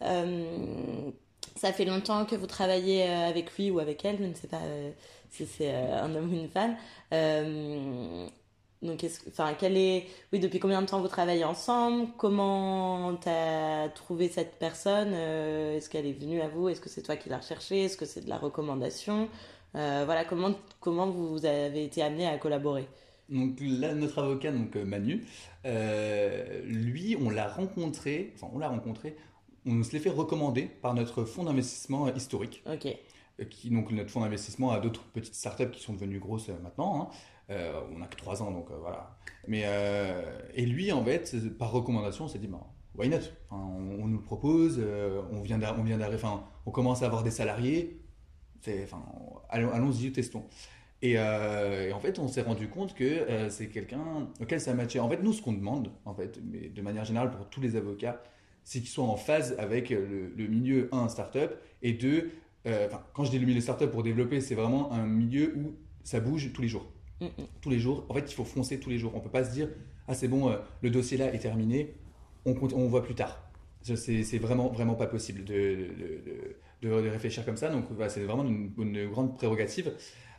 ça 0.00 1.72
fait 1.72 1.84
longtemps 1.84 2.24
que 2.24 2.36
vous 2.36 2.46
travaillez 2.46 3.02
avec 3.02 3.56
lui 3.56 3.72
ou 3.72 3.80
avec 3.80 4.04
elle, 4.04 4.18
je 4.18 4.24
ne 4.24 4.34
sais 4.34 4.46
pas 4.46 4.60
si 5.30 5.44
c'est 5.44 5.74
un 5.74 6.14
homme 6.14 6.30
ou 6.30 6.34
une 6.34 6.48
femme. 6.48 6.76
Donc, 8.80 9.04
enfin, 9.28 9.54
quel 9.58 9.76
est, 9.76 10.06
oui, 10.32 10.38
depuis 10.38 10.60
combien 10.60 10.80
de 10.82 10.86
temps 10.86 11.00
vous 11.00 11.08
travaillez 11.08 11.44
ensemble? 11.44 12.08
Comment 12.16 13.16
tu 13.16 13.28
as 13.28 13.88
trouvé 13.88 14.28
cette 14.28 14.58
personne? 14.58 15.10
Euh, 15.12 15.76
Est-ce 15.76 15.90
qu'elle 15.90 16.06
est 16.06 16.12
venue 16.12 16.40
à 16.40 16.48
vous? 16.48 16.68
Est-ce 16.68 16.80
que 16.80 16.88
c'est 16.88 17.02
toi 17.02 17.16
qui 17.16 17.28
l'as 17.28 17.38
recherchée? 17.38 17.84
Est-ce 17.84 17.96
que 17.96 18.06
c'est 18.06 18.24
de 18.24 18.28
la 18.28 18.38
recommandation? 18.38 19.28
Euh, 19.74 20.02
Voilà, 20.04 20.24
comment, 20.24 20.52
comment 20.80 21.08
vous 21.10 21.44
avez 21.44 21.84
été 21.84 22.02
amené 22.02 22.28
à 22.28 22.38
collaborer? 22.38 22.86
Donc 23.28 23.58
là, 23.60 23.94
notre 23.94 24.22
avocat, 24.22 24.52
donc 24.52 24.76
euh, 24.76 24.84
Manu, 24.84 25.26
lui, 26.64 27.16
on 27.20 27.30
l'a 27.30 27.48
rencontré, 27.48 28.32
enfin 28.36 28.48
on 28.54 28.58
l'a 28.58 28.68
rencontré, 28.68 29.16
on 29.66 29.82
se 29.82 29.92
l'est 29.92 29.98
fait 29.98 30.08
recommander 30.10 30.62
par 30.62 30.94
notre 30.94 31.24
fonds 31.24 31.42
d'investissement 31.42 32.14
historique. 32.14 32.62
Ok. 32.70 32.96
Qui, 33.50 33.70
donc 33.70 33.90
notre 33.90 34.10
fonds 34.10 34.20
d'investissement 34.20 34.70
a 34.70 34.80
d'autres 34.80 35.04
petites 35.12 35.34
startups 35.34 35.70
qui 35.70 35.82
sont 35.82 35.92
devenues 35.92 36.18
grosses 36.18 36.48
maintenant. 36.62 37.02
Hein. 37.02 37.08
Euh, 37.50 37.80
on 37.94 37.98
n'a 37.98 38.06
que 38.06 38.16
3 38.16 38.42
ans, 38.42 38.50
donc 38.50 38.70
euh, 38.70 38.76
voilà. 38.80 39.16
Mais, 39.46 39.62
euh, 39.64 40.22
et 40.54 40.66
lui, 40.66 40.92
en 40.92 41.02
fait, 41.02 41.34
par 41.56 41.72
recommandation, 41.72 42.26
on 42.26 42.28
s'est 42.28 42.38
dit, 42.38 42.46
bah, 42.46 42.66
why 42.94 43.08
not? 43.08 43.18
On, 43.50 44.06
nous 44.06 44.18
le 44.18 44.22
propose, 44.22 44.80
on 45.32 45.40
vient 45.42 45.58
d'arriver, 45.58 45.96
on 46.66 46.70
commence 46.70 47.02
à 47.02 47.06
avoir 47.06 47.22
des 47.22 47.30
salariés, 47.30 48.00
allons-y, 49.50 50.12
testons. 50.12 50.44
Et, 51.00 51.18
en 51.18 52.00
fait, 52.00 52.18
on 52.18 52.28
s'est 52.28 52.42
rendu 52.42 52.68
compte 52.68 52.94
que 52.94 53.48
c'est 53.50 53.68
quelqu'un 53.68 54.28
auquel 54.40 54.60
ça 54.60 54.74
matchait. 54.74 54.98
En 54.98 55.08
fait, 55.08 55.22
nous, 55.22 55.32
ce 55.32 55.42
qu'on 55.42 55.52
demande, 55.52 55.90
en 56.04 56.14
fait, 56.14 56.40
mais 56.44 56.68
de 56.68 56.82
manière 56.82 57.04
générale 57.04 57.30
pour 57.30 57.48
tous 57.48 57.60
les 57.60 57.76
avocats, 57.76 58.22
c'est 58.64 58.80
qu'ils 58.80 58.88
soient 58.88 59.04
en 59.04 59.16
phase 59.16 59.54
avec 59.58 59.90
le, 59.90 60.46
milieu, 60.48 60.88
un, 60.92 61.08
startup, 61.08 61.52
et 61.82 61.92
deux, 61.92 62.30
quand 63.14 63.24
je 63.24 63.30
dis 63.30 63.38
le 63.38 63.46
milieu 63.46 63.60
startup 63.60 63.90
pour 63.90 64.02
développer, 64.02 64.40
c'est 64.40 64.54
vraiment 64.54 64.92
un 64.92 65.06
milieu 65.06 65.54
où 65.56 65.74
ça 66.04 66.20
bouge 66.20 66.52
tous 66.52 66.62
les 66.62 66.68
jours. 66.68 66.86
Tous 67.60 67.70
les 67.70 67.80
jours. 67.80 68.04
En 68.08 68.14
fait, 68.14 68.30
il 68.30 68.34
faut 68.34 68.44
foncer 68.44 68.78
tous 68.78 68.90
les 68.90 68.98
jours. 68.98 69.12
On 69.14 69.18
ne 69.18 69.22
peut 69.22 69.30
pas 69.30 69.44
se 69.44 69.50
dire 69.50 69.68
Ah, 70.06 70.14
c'est 70.14 70.28
bon, 70.28 70.50
euh, 70.50 70.56
le 70.82 70.90
dossier 70.90 71.16
là 71.16 71.32
est 71.34 71.40
terminé, 71.40 71.94
on, 72.44 72.54
on 72.72 72.86
voit 72.86 73.02
plus 73.02 73.14
tard. 73.14 73.42
C'est 73.82 74.38
vraiment, 74.38 74.68
vraiment 74.68 74.94
pas 74.94 75.06
possible 75.06 75.44
de, 75.44 75.88
de, 76.82 76.90
réfléchir 76.90 77.44
comme 77.44 77.56
ça. 77.56 77.70
Donc, 77.70 77.86
c'est 78.08 78.24
vraiment 78.24 78.44
une, 78.44 79.08
grande 79.08 79.36
prérogative. 79.36 79.92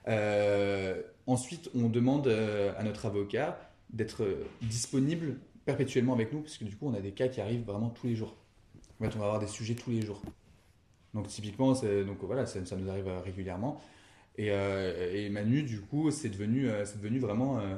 Euh, 0.08 1.02
ensuite, 1.26 1.70
on 1.76 1.90
demande 1.90 2.28
euh, 2.28 2.72
à 2.78 2.84
notre 2.84 3.06
avocat 3.06 3.60
d'être 3.90 4.26
disponible 4.62 5.38
perpétuellement 5.66 6.14
avec 6.14 6.32
nous, 6.32 6.42
parce 6.42 6.58
que 6.58 6.64
du 6.64 6.76
coup, 6.76 6.88
on 6.88 6.94
a 6.94 7.02
des 7.02 7.12
cas 7.12 7.28
qui 7.28 7.42
arrivent 7.42 7.66
vraiment 7.66 7.90
tous 7.90 8.08
les 8.08 8.16
jours. 8.16 8.36
En 9.00 9.06
fait, 9.06 9.16
on 9.16 9.20
va 9.20 9.26
avoir 9.26 9.40
des 9.40 9.48
sujets 9.48 9.76
tous 9.76 9.90
les 9.90 10.02
jours. 10.02 10.22
Donc, 11.14 11.28
typiquement, 11.28 11.74
donc, 11.74 12.18
voilà, 12.22 12.46
ça 12.46 12.76
nous 12.76 12.90
arrive 12.90 13.10
régulièrement. 13.26 13.82
Euh, 14.48 15.14
et, 15.14 15.30
Manu, 15.30 15.64
du 15.64 15.82
coup, 15.82 16.12
c'est 16.12 16.30
devenu, 16.30 16.70
euh, 16.70 16.86
c'est 16.86 16.98
devenu 16.98 17.20
vraiment 17.20 17.60
euh, 17.60 17.76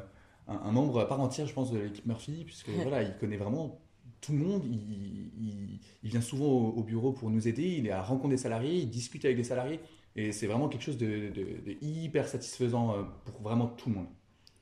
un, 0.47 0.71
membre 0.71 0.99
à 0.99 1.07
part 1.07 1.19
entière, 1.19 1.47
je 1.47 1.53
pense, 1.53 1.71
de 1.71 1.79
l'équipe 1.79 2.05
Murphy, 2.05 2.43
puisque 2.45 2.69
voilà, 2.69 3.01
il 3.01 3.15
connaît 3.17 3.37
vraiment 3.37 3.79
tout 4.21 4.33
le 4.33 4.39
monde. 4.39 4.63
Il, 4.65 5.79
il, 6.03 6.09
vient 6.09 6.21
souvent 6.21 6.47
au, 6.47 6.83
bureau 6.83 7.11
pour 7.11 7.29
nous 7.29 7.47
aider. 7.47 7.63
Il 7.63 7.87
est 7.87 7.91
à 7.91 7.97
la 7.97 8.03
rencontre 8.03 8.29
des 8.29 8.37
salariés, 8.37 8.75
il 8.75 8.89
discute 8.89 9.25
avec 9.25 9.37
les 9.37 9.43
salariés. 9.43 9.79
Et 10.15 10.31
c'est 10.33 10.45
vraiment 10.45 10.67
quelque 10.67 10.83
chose 10.83 10.97
de, 10.97 11.29
de, 11.29 11.77
hyper 11.81 12.27
satisfaisant 12.27 12.95
pour 13.23 13.41
vraiment 13.41 13.67
tout 13.67 13.89
le 13.89 13.95
monde. 13.95 14.07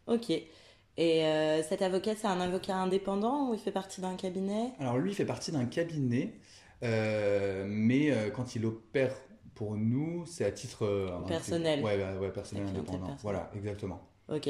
Ok. 0.06 0.30
Et 0.30 1.62
cet 1.68 1.82
avocat, 1.82 2.16
c'est 2.16 2.28
un 2.28 2.40
avocat 2.40 2.76
indépendant 2.76 3.50
ou 3.50 3.54
il 3.56 3.60
fait 3.60 3.72
partie 3.72 4.00
d'un 4.00 4.16
cabinet? 4.16 4.74
Alors 4.80 5.00
lui, 5.00 5.12
il 5.12 5.16
fait 5.16 5.26
partie 5.26 5.52
d'un 5.52 5.66
cabinet, 5.66 6.36
mais 6.84 8.14
quand 8.36 8.56
il 8.56 8.66
opère 8.68 9.16
pour 9.60 9.76
nous, 9.76 10.26
c'est 10.26 10.46
à 10.46 10.52
titre 10.52 11.12
personnel. 11.28 11.84
Ouais, 11.84 11.98
ouais, 12.20 12.32
personnel 12.32 12.66
indépendant. 12.68 13.18
Voilà, 13.22 13.52
exactement. 13.54 14.00
Ok. 14.34 14.48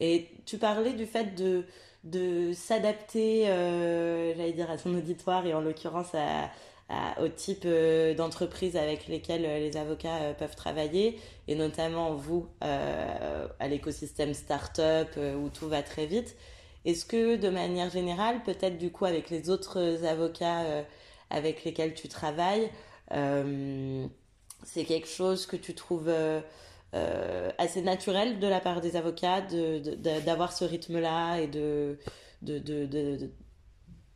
Et 0.00 0.28
tu 0.46 0.56
parlais 0.56 0.94
du 0.94 1.04
fait 1.04 1.34
de, 1.34 1.66
de 2.04 2.54
s'adapter, 2.54 3.44
j'allais 3.44 4.54
dire, 4.54 4.70
à 4.70 4.78
son 4.78 4.94
auditoire 4.94 5.44
et 5.46 5.52
en 5.52 5.60
l'occurrence 5.60 6.14
à, 6.14 6.50
au 7.20 7.28
type 7.28 7.64
euh, 7.66 8.14
d'entreprise 8.14 8.76
avec 8.76 9.06
lesquelles 9.08 9.44
euh, 9.44 9.58
les 9.58 9.76
avocats 9.76 10.22
euh, 10.22 10.34
peuvent 10.34 10.56
travailler, 10.56 11.18
et 11.48 11.54
notamment 11.54 12.14
vous, 12.14 12.46
à 12.60 13.68
l'écosystème 13.68 14.32
startup 14.32 15.18
où 15.38 15.50
tout 15.50 15.68
va 15.68 15.82
très 15.82 16.06
vite. 16.06 16.34
Est-ce 16.86 17.04
que 17.04 17.36
de 17.36 17.50
manière 17.50 17.90
générale, 17.90 18.42
peut-être 18.42 18.78
du 18.78 18.90
coup 18.90 19.04
avec 19.04 19.28
les 19.28 19.50
autres 19.50 20.04
avocats 20.06 20.64
avec 21.28 21.64
lesquels 21.64 21.94
tu 21.94 22.08
travailles, 22.08 22.70
c'est 24.64 24.84
quelque 24.84 25.08
chose 25.08 25.46
que 25.46 25.56
tu 25.56 25.74
trouves 25.74 26.12
assez 26.92 27.82
naturel 27.82 28.38
de 28.40 28.46
la 28.46 28.60
part 28.60 28.80
des 28.80 28.96
avocats 28.96 29.42
d'avoir 29.42 30.52
ce 30.52 30.64
rythme-là 30.64 31.38
et 31.38 31.46
de, 31.46 31.98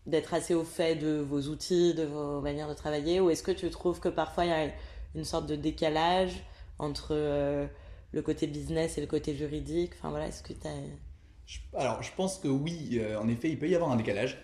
d'être 0.07 0.35
assez 0.35 0.55
au 0.55 0.65
fait 0.65 0.97
de 0.97 1.19
vos 1.21 1.43
outils, 1.43 1.95
de 1.95 2.05
vos 2.05 2.41
manières 2.41 2.69
de 2.69 2.75
travailler? 2.75 3.21
Ou 3.21 3.31
est-ce 3.31 3.43
que 3.43 3.53
tu 3.53 3.69
trouves 3.71 4.01
que 4.01 4.09
parfois 4.09 4.45
il 4.45 4.51
y 4.51 4.53
a 4.53 4.71
une 5.15 5.25
sorte 5.25 5.47
de 5.47 5.57
décalage 5.57 6.45
entre 6.79 7.09
euh, 7.13 7.67
le 8.13 8.23
côté 8.23 8.47
business 8.47 8.99
et 8.99 9.01
le 9.01 9.07
côté 9.07 9.35
juridique? 9.35 9.93
Enfin 9.99 10.11
voilà, 10.11 10.27
est-ce 10.27 10.43
que 10.43 10.53
tu. 10.53 11.61
Alors 11.75 12.03
je 12.03 12.11
pense 12.17 12.39
que 12.39 12.49
oui, 12.49 12.99
euh, 13.01 13.19
en 13.19 13.29
effet, 13.29 13.51
il 13.51 13.59
peut 13.59 13.69
y 13.69 13.75
avoir 13.75 13.91
un 13.91 13.97
décalage. 13.97 14.39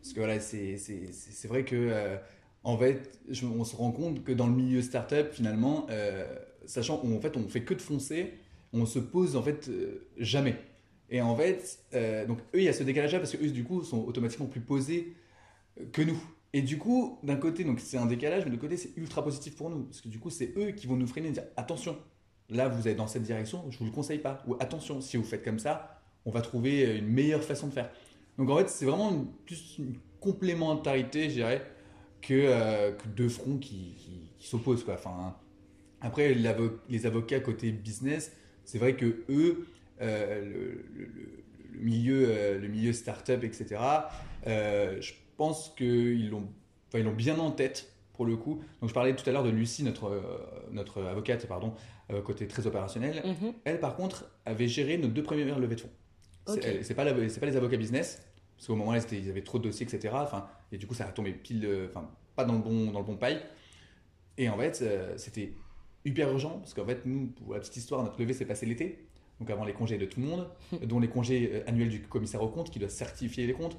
Parce 0.00 0.14
que 0.14 0.20
voilà, 0.20 0.40
c'est 0.40 1.46
vrai 1.46 1.64
que 1.64 1.76
euh, 1.76 2.16
en 2.64 2.78
fait, 2.78 3.18
on 3.42 3.64
se 3.64 3.76
rend 3.76 3.92
compte 3.92 4.22
que 4.24 4.32
dans 4.32 4.46
le 4.46 4.54
milieu 4.54 4.82
startup, 4.82 5.32
finalement, 5.32 5.86
sachant 6.64 6.98
qu'en 6.98 7.20
fait, 7.20 7.36
on 7.36 7.48
fait 7.48 7.62
que 7.62 7.74
de 7.74 7.80
foncer, 7.80 8.34
on 8.72 8.86
se 8.86 8.98
pose 8.98 9.36
en 9.36 9.42
fait 9.42 9.70
jamais. 10.16 10.56
Et 11.12 11.20
en 11.20 11.36
fait, 11.36 11.78
euh, 11.92 12.26
donc 12.26 12.38
eux, 12.54 12.58
il 12.58 12.64
y 12.64 12.68
a 12.68 12.72
ce 12.72 12.82
décalage-là 12.82 13.18
parce 13.18 13.32
que 13.32 13.44
eux, 13.44 13.50
du 13.50 13.64
coup, 13.64 13.84
sont 13.84 14.02
automatiquement 14.02 14.46
plus 14.46 14.62
posés 14.62 15.14
euh, 15.78 15.84
que 15.92 16.00
nous. 16.00 16.18
Et 16.54 16.62
du 16.62 16.78
coup, 16.78 17.18
d'un 17.22 17.36
côté, 17.36 17.64
donc 17.64 17.80
c'est 17.80 17.98
un 17.98 18.06
décalage, 18.06 18.44
mais 18.44 18.46
de 18.46 18.50
l'autre 18.52 18.62
côté, 18.62 18.78
c'est 18.78 18.96
ultra 18.96 19.22
positif 19.22 19.54
pour 19.54 19.68
nous. 19.68 19.84
Parce 19.84 20.00
que 20.00 20.08
du 20.08 20.18
coup, 20.18 20.30
c'est 20.30 20.54
eux 20.56 20.70
qui 20.70 20.86
vont 20.86 20.96
nous 20.96 21.06
freiner 21.06 21.28
et 21.28 21.32
dire 21.32 21.44
attention, 21.58 21.98
là, 22.48 22.68
vous 22.68 22.88
êtes 22.88 22.96
dans 22.96 23.06
cette 23.06 23.24
direction, 23.24 23.70
je 23.70 23.78
vous 23.78 23.84
le 23.84 23.90
conseille 23.90 24.20
pas. 24.20 24.42
Ou 24.48 24.54
attention, 24.58 25.02
si 25.02 25.18
vous 25.18 25.24
faites 25.24 25.44
comme 25.44 25.58
ça, 25.58 26.00
on 26.24 26.30
va 26.30 26.40
trouver 26.40 26.96
une 26.96 27.08
meilleure 27.08 27.44
façon 27.44 27.66
de 27.66 27.72
faire. 27.72 27.90
Donc 28.38 28.48
en 28.48 28.56
fait, 28.56 28.70
c'est 28.70 28.86
vraiment 28.86 29.26
plus 29.44 29.76
une 29.78 29.98
complémentarité, 30.18 31.24
je 31.24 31.34
dirais, 31.34 31.62
que, 32.22 32.32
euh, 32.34 32.92
que 32.92 33.08
deux 33.08 33.28
fronts 33.28 33.58
qui, 33.58 33.94
qui, 34.38 34.48
s'opposent. 34.48 34.84
Quoi. 34.84 34.94
Enfin, 34.94 35.36
après, 36.00 36.34
les 36.34 37.06
avocats 37.06 37.40
côté 37.40 37.70
business, 37.70 38.32
c'est 38.64 38.78
vrai 38.78 38.96
que 38.96 39.24
eux, 39.28 39.66
euh, 40.00 40.44
le, 40.44 41.06
le, 41.72 41.78
milieu, 41.78 42.26
euh, 42.28 42.58
le 42.58 42.68
milieu 42.68 42.92
startup, 42.92 43.44
etc. 43.44 43.80
Euh, 44.46 45.00
je 45.00 45.12
pense 45.36 45.72
qu'ils 45.76 46.30
l'ont 46.30 46.48
ils 46.94 47.04
l'ont 47.04 47.12
bien 47.12 47.38
en 47.38 47.50
tête 47.50 47.90
pour 48.12 48.26
le 48.26 48.36
coup. 48.36 48.62
Donc 48.80 48.90
je 48.90 48.94
parlais 48.94 49.16
tout 49.16 49.28
à 49.28 49.32
l'heure 49.32 49.44
de 49.44 49.48
Lucie, 49.48 49.82
notre, 49.82 50.20
notre 50.70 51.02
avocate, 51.02 51.46
pardon, 51.46 51.72
côté 52.26 52.46
très 52.46 52.66
opérationnel. 52.66 53.22
Mhm. 53.24 53.54
Elle, 53.64 53.80
par 53.80 53.96
contre, 53.96 54.30
avait 54.44 54.68
géré 54.68 54.98
nos 54.98 55.08
deux 55.08 55.22
premières 55.22 55.58
levées 55.58 55.76
de 55.76 55.80
fonds. 55.80 55.90
Okay. 56.46 56.82
C'est 56.82 56.94
pas, 56.94 57.06
pas 57.06 57.46
les 57.46 57.56
avocats 57.56 57.78
business, 57.78 58.22
parce 58.62 58.68
qu'au 58.68 58.76
moment 58.76 58.92
là, 58.92 59.00
ils 59.10 59.28
avaient 59.28 59.42
trop 59.42 59.58
de 59.58 59.64
dossiers, 59.64 59.84
etc. 59.86 60.14
Enfin, 60.14 60.46
et 60.70 60.78
du 60.78 60.86
coup, 60.86 60.94
ça 60.94 61.06
a 61.06 61.12
tombé 61.12 61.32
pile, 61.32 61.68
enfin, 61.88 62.08
pas 62.36 62.44
dans 62.44 62.54
le 62.54 62.60
bon, 62.60 62.92
dans 62.92 63.00
le 63.00 63.04
bon 63.04 63.16
paille. 63.16 63.40
Et 64.38 64.48
en 64.48 64.56
fait, 64.56 64.84
c'était 65.16 65.52
hyper 66.04 66.30
urgent, 66.30 66.58
parce 66.58 66.72
qu'en 66.72 66.86
fait, 66.86 67.04
nous, 67.04 67.26
pour 67.26 67.54
la 67.54 67.60
petite 67.60 67.76
histoire, 67.76 68.04
notre 68.04 68.20
levée 68.20 68.34
s'est 68.34 68.46
passée 68.46 68.66
l'été 68.66 69.08
donc 69.42 69.50
avant 69.50 69.64
les 69.64 69.72
congés 69.72 69.98
de 69.98 70.06
tout 70.06 70.20
le 70.20 70.26
monde, 70.26 70.48
dont 70.86 71.00
les 71.00 71.08
congés 71.08 71.50
euh, 71.52 71.68
annuels 71.68 71.88
du 71.88 72.00
commissaire 72.02 72.42
aux 72.42 72.48
comptes 72.48 72.70
qui 72.70 72.78
doit 72.78 72.88
certifier 72.88 73.46
les 73.46 73.52
comptes. 73.52 73.76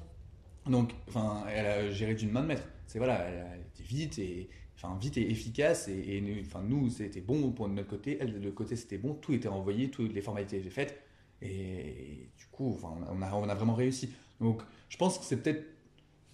Donc, 0.66 0.92
enfin, 1.08 1.44
elle 1.50 1.66
a 1.66 1.90
géré 1.90 2.14
d'une 2.14 2.30
main 2.30 2.42
de 2.42 2.48
maître. 2.48 2.68
C'est 2.86 2.98
voilà, 2.98 3.18
elle 3.28 3.60
était 3.74 3.82
vite 3.82 4.18
et 4.18 4.50
enfin 4.76 4.96
vite 5.00 5.16
et 5.16 5.30
efficace 5.30 5.88
et, 5.88 6.20
nous, 6.20 6.40
enfin 6.40 6.60
nous 6.62 6.90
c'était 6.90 7.20
bon 7.20 7.52
pour 7.52 7.68
notre 7.68 7.88
côté, 7.88 8.18
elle 8.20 8.40
de 8.40 8.50
côté 8.50 8.76
c'était 8.76 8.98
bon, 8.98 9.14
tout 9.14 9.32
était 9.32 9.48
envoyé, 9.48 9.88
toutes 9.88 10.12
les 10.12 10.20
formalités 10.20 10.58
étaient 10.58 10.68
faites 10.68 11.00
et 11.40 12.28
du 12.36 12.46
coup, 12.50 12.74
enfin, 12.74 12.94
on 13.10 13.22
a, 13.22 13.32
on 13.34 13.48
a 13.48 13.54
vraiment 13.54 13.74
réussi. 13.74 14.10
Donc, 14.40 14.62
je 14.88 14.96
pense 14.96 15.18
que 15.18 15.24
c'est 15.24 15.36
peut-être 15.36 15.64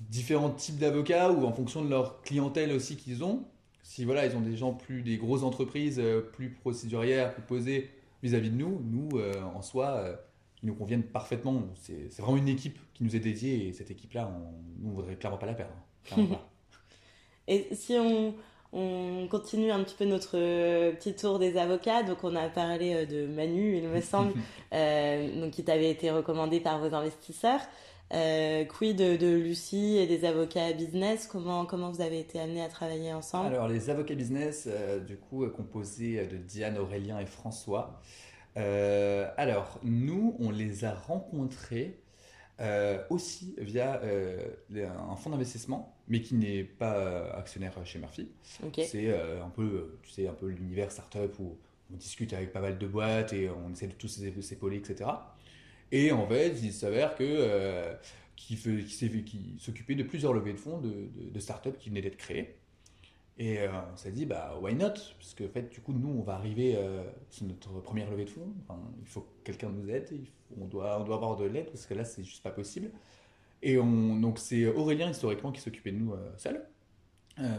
différents 0.01 0.51
types 0.51 0.79
d'avocats 0.79 1.31
ou 1.31 1.45
en 1.45 1.53
fonction 1.53 1.85
de 1.85 1.91
leur 1.91 2.23
clientèle 2.23 2.73
aussi 2.73 2.97
qu'ils 2.97 3.23
ont. 3.23 3.45
Si 3.83 4.05
voilà, 4.05 4.27
ils 4.27 4.37
ont 4.37 4.41
des 4.41 4.57
gens 4.57 4.73
plus 4.73 5.03
des 5.03 5.17
grosses 5.17 5.43
entreprises, 5.43 5.99
euh, 5.99 6.21
plus 6.21 6.51
procédurières, 6.51 7.35
plus 7.35 7.43
posées, 7.43 7.91
vis-à-vis 8.23 8.51
de 8.51 8.57
nous, 8.57 8.81
nous, 8.85 9.19
euh, 9.19 9.43
en 9.55 9.63
soi, 9.63 9.89
euh, 9.89 10.17
ils 10.63 10.67
nous 10.67 10.75
conviennent 10.75 11.03
parfaitement. 11.03 11.63
C'est 11.75 12.09
vraiment 12.19 12.37
une 12.37 12.49
équipe 12.49 12.79
qui 12.95 13.05
nous 13.05 13.17
est 13.17 13.21
dédiée 13.21 13.69
et 13.69 13.73
cette 13.73 13.91
équipe-là, 13.91 14.31
on, 14.33 14.83
nous, 14.83 14.91
on 14.91 14.95
voudrait 14.95 15.17
clairement 15.17 15.39
pas 15.39 15.47
la 15.47 15.55
perdre. 15.55 15.75
et 17.49 17.69
si 17.73 17.97
on, 17.99 18.35
on, 18.73 19.27
continue 19.29 19.71
un 19.71 19.83
petit 19.83 19.97
peu 19.97 20.05
notre 20.05 20.37
petit 20.93 21.15
tour 21.15 21.39
des 21.39 21.57
avocats, 21.57 22.03
donc 22.03 22.23
on 22.23 22.37
a 22.37 22.49
parlé 22.49 23.07
de 23.07 23.27
Manu, 23.27 23.79
il 23.79 23.89
me 23.89 24.01
semble, 24.01 24.35
donc 24.73 25.51
qui 25.51 25.65
t'avait 25.65 25.91
été 25.91 26.11
recommandé 26.11 26.61
par 26.61 26.79
vos 26.79 26.95
investisseurs. 26.95 27.61
Euh, 28.13 28.65
quid 28.65 28.97
de, 28.97 29.37
Lucie 29.37 29.97
et 29.97 30.07
des 30.07 30.25
avocats 30.25 30.73
business? 30.73 31.29
Comment, 31.29 31.65
comment 31.65 31.91
vous 31.91 32.01
avez 32.01 32.19
été 32.19 32.41
amenés 32.41 32.63
à 32.63 32.69
travailler 32.69 33.13
ensemble? 33.13 33.55
Alors, 33.55 33.69
les 33.69 33.89
avocats 33.89 34.15
business, 34.15 34.67
euh, 34.69 34.99
du 34.99 35.17
coup, 35.17 35.45
euh, 35.45 35.51
composés 35.51 36.27
de 36.27 36.37
Diane, 36.37 36.77
Aurélien 36.79 37.21
et 37.21 37.27
François. 37.27 38.01
alors, 38.57 39.79
nous, 39.85 40.37
on 40.41 40.51
les 40.51 40.85
a 40.85 40.93
rencontrés 40.93 42.01
aussi 43.09 43.55
via 43.59 44.03
un 44.03 45.17
fonds 45.17 45.31
d'investissement, 45.31 45.97
mais 46.09 46.21
qui 46.21 46.35
n'est 46.35 46.65
pas 46.65 47.31
actionnaire 47.31 47.75
chez 47.85 47.99
Murphy. 47.99 48.29
C'est 48.85 49.15
un 49.15 49.49
peu, 49.49 49.99
tu 50.03 50.11
sais, 50.11 50.29
un 50.29 50.35
peu 50.35 50.49
l'univers 50.49 50.91
startup 50.91 51.39
où 51.39 51.57
on 51.93 51.97
discute 51.97 52.33
avec 52.33 52.53
pas 52.53 52.61
mal 52.61 52.77
de 52.77 52.87
boîtes 52.87 53.33
et 53.33 53.49
on 53.49 53.73
essaie 53.73 53.87
de 53.87 53.95
tous 53.95 54.21
s'épauler, 54.43 54.77
etc. 54.77 55.11
Et 55.93 56.13
en 56.13 56.27
fait, 56.27 56.57
il 56.63 56.73
s'avère 56.73 57.15
que 57.15 57.25
euh, 57.25 57.95
qui, 58.37 58.57
s'occupait 59.59 59.95
de 59.95 60.03
plusieurs 60.03 60.33
levées 60.33 60.53
de 60.53 60.59
fonds 60.59 60.79
de, 60.79 61.09
de, 61.17 61.41
startups 61.41 61.77
qui 61.79 61.89
venaient 61.89 62.03
d'être 62.03 62.17
créées. 62.17 62.57
Et 63.39 63.59
euh, 63.61 63.69
on 63.93 63.97
s'est 63.97 64.13
dit, 64.13 64.27
bah, 64.27 64.59
why 64.61 64.75
not? 64.75 64.95
Parce 65.19 65.35
que, 65.35 65.45
en 65.45 65.49
fait, 65.49 65.71
du 65.71 65.81
coup, 65.81 65.93
nous, 65.93 66.11
on 66.11 66.23
va 66.23 66.35
arriver 66.35 66.75
euh, 66.77 67.03
sur 67.31 67.47
notre 67.47 67.81
première 67.81 68.11
levée 68.11 68.27
de 68.27 68.31
fonds. 68.31 68.53
il 69.01 69.09
faut 69.09 69.23
que 69.23 69.45
quelqu'un 69.45 69.71
nous 69.71 69.89
aide. 69.91 70.11
on, 70.61 70.67
doit, 70.67 71.01
on 71.01 71.05
doit 71.05 71.17
avoir 71.17 71.37
de 71.37 71.45
l'aide 71.45 71.67
parce 71.67 71.87
que 71.87 71.95
là, 71.95 72.05
c'est 72.05 72.23
juste 72.23 72.43
pas 72.43 72.51
possible. 72.51 72.91
Et 73.63 73.79
on, 73.79 74.17
donc, 74.17 74.39
c'est 74.39 74.67
Aurélien, 74.67 75.11
historiquement, 75.11 75.53
qui 75.53 75.61
s'occupait 75.61 75.93
de 75.93 75.99
nous 75.99 76.15
seul 76.37 76.67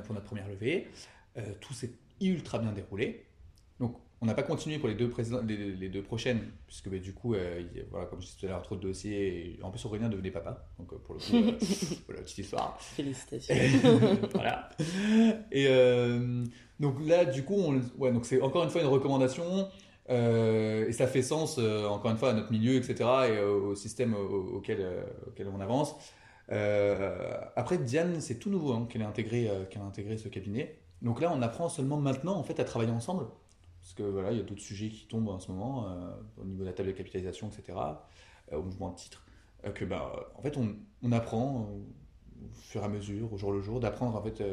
pour 0.05 0.13
notre 0.13 0.27
première 0.27 0.47
levée. 0.47 0.88
tout 1.59 1.73
s'est 1.73 1.91
ultra 2.19 2.59
bien 2.59 2.71
déroulé. 2.71 3.25
Donc, 3.79 3.97
on 4.22 4.28
n'a 4.28 4.36
pas 4.36 4.44
continué 4.44 4.78
pour 4.78 4.88
les 4.88 4.94
deux, 4.94 5.12
les, 5.48 5.90
deux 5.90 6.04
prochaines, 6.04 6.42
puisque 6.68 6.90
bah, 6.90 7.00
du 7.00 7.12
coup, 7.12 7.34
euh, 7.34 7.63
voilà, 7.90 8.06
comme 8.06 8.22
je 8.22 8.28
disais 8.28 8.38
tout 8.40 8.46
à 8.46 8.50
l'heure, 8.50 8.62
trop 8.62 8.75
de 8.75 8.82
dossiers. 8.82 9.58
Et 9.60 9.63
en 9.63 9.72
plus, 9.72 9.84
Aurélien 9.86 10.10
devenait 10.10 10.30
papa. 10.30 10.68
Donc, 10.78 10.94
euh, 10.94 10.98
pour 10.98 11.16
le 11.16 11.20
coup, 11.20 11.36
euh, 11.36 11.58
voilà, 12.06 12.22
petite 12.22 12.38
histoire. 12.38 12.80
Félicitations. 12.80 13.56
voilà. 14.34 14.70
Et 15.51 15.68
donc 16.80 16.96
là, 17.04 17.25
du 17.25 17.44
coup, 17.44 17.56
on, 17.56 17.82
ouais, 17.98 18.12
donc 18.12 18.25
c'est 18.25 18.40
encore 18.42 18.63
une 18.63 18.70
fois 18.70 18.82
une 18.82 18.88
recommandation. 18.88 19.68
et 20.08 20.92
ça 20.92 21.08
fait 21.08 21.24
sens, 21.24 21.58
encore 21.58 22.12
une 22.12 22.18
fois, 22.18 22.30
à 22.30 22.34
notre 22.34 22.51
milieu, 22.51 22.75
etc. 22.75 23.10
et 23.28 23.40
au 23.40 23.74
système 23.74 24.13
auquel, 24.13 24.86
auquel 25.25 25.48
on 25.48 25.60
avance. 25.60 25.96
après, 27.56 27.80
Diane, 27.80 28.22
c'est 28.22 28.38
tout 28.38 28.51
nouveau 28.51 28.74
hein, 28.74 28.88
qu'elle 28.88 29.01
a, 29.01 29.08
intégré, 29.08 29.50
qu'elle 29.72 29.82
a 29.82 29.86
intégré 29.86 30.20
ce 30.20 30.28
cabinet. 30.28 30.78
Donc 31.01 31.22
là, 31.22 31.34
on 31.36 31.42
apprend 31.42 31.70
seulement 31.70 31.98
maintenant 31.98 32.36
en 32.36 32.44
fait 32.44 32.60
à 32.60 32.63
travailler 32.63 32.92
ensemble. 32.92 33.25
Parce 33.81 33.93
que 33.93 34.03
voilà, 34.03 34.31
il 34.31 34.38
y 34.38 34.39
a 34.39 34.43
d'autres 34.43 34.61
sujets 34.61 34.89
qui 34.89 35.07
tombent 35.07 35.29
en 35.29 35.39
ce 35.39 35.51
moment, 35.51 35.89
euh, 35.89 36.11
au 36.38 36.45
niveau 36.45 36.61
de 36.61 36.67
la 36.67 36.73
table 36.73 36.89
de 36.89 36.93
capitalisation, 36.93 37.50
etc., 37.50 37.77
euh, 38.51 38.57
au 38.57 38.63
mouvement 38.63 38.91
de 38.91 38.95
titre, 38.95 39.25
euh, 39.65 39.71
que 39.71 39.85
bah, 39.85 40.31
en 40.35 40.41
fait, 40.41 40.55
on, 40.55 40.75
on 41.01 41.11
apprend 41.11 41.61
au 41.61 42.53
fur 42.53 42.81
et 42.81 42.85
à 42.85 42.88
mesure, 42.88 43.33
au 43.33 43.38
jour 43.38 43.51
le 43.51 43.61
jour, 43.61 43.79
d'apprendre 43.79 44.15
en 44.15 44.21
fait 44.21 44.43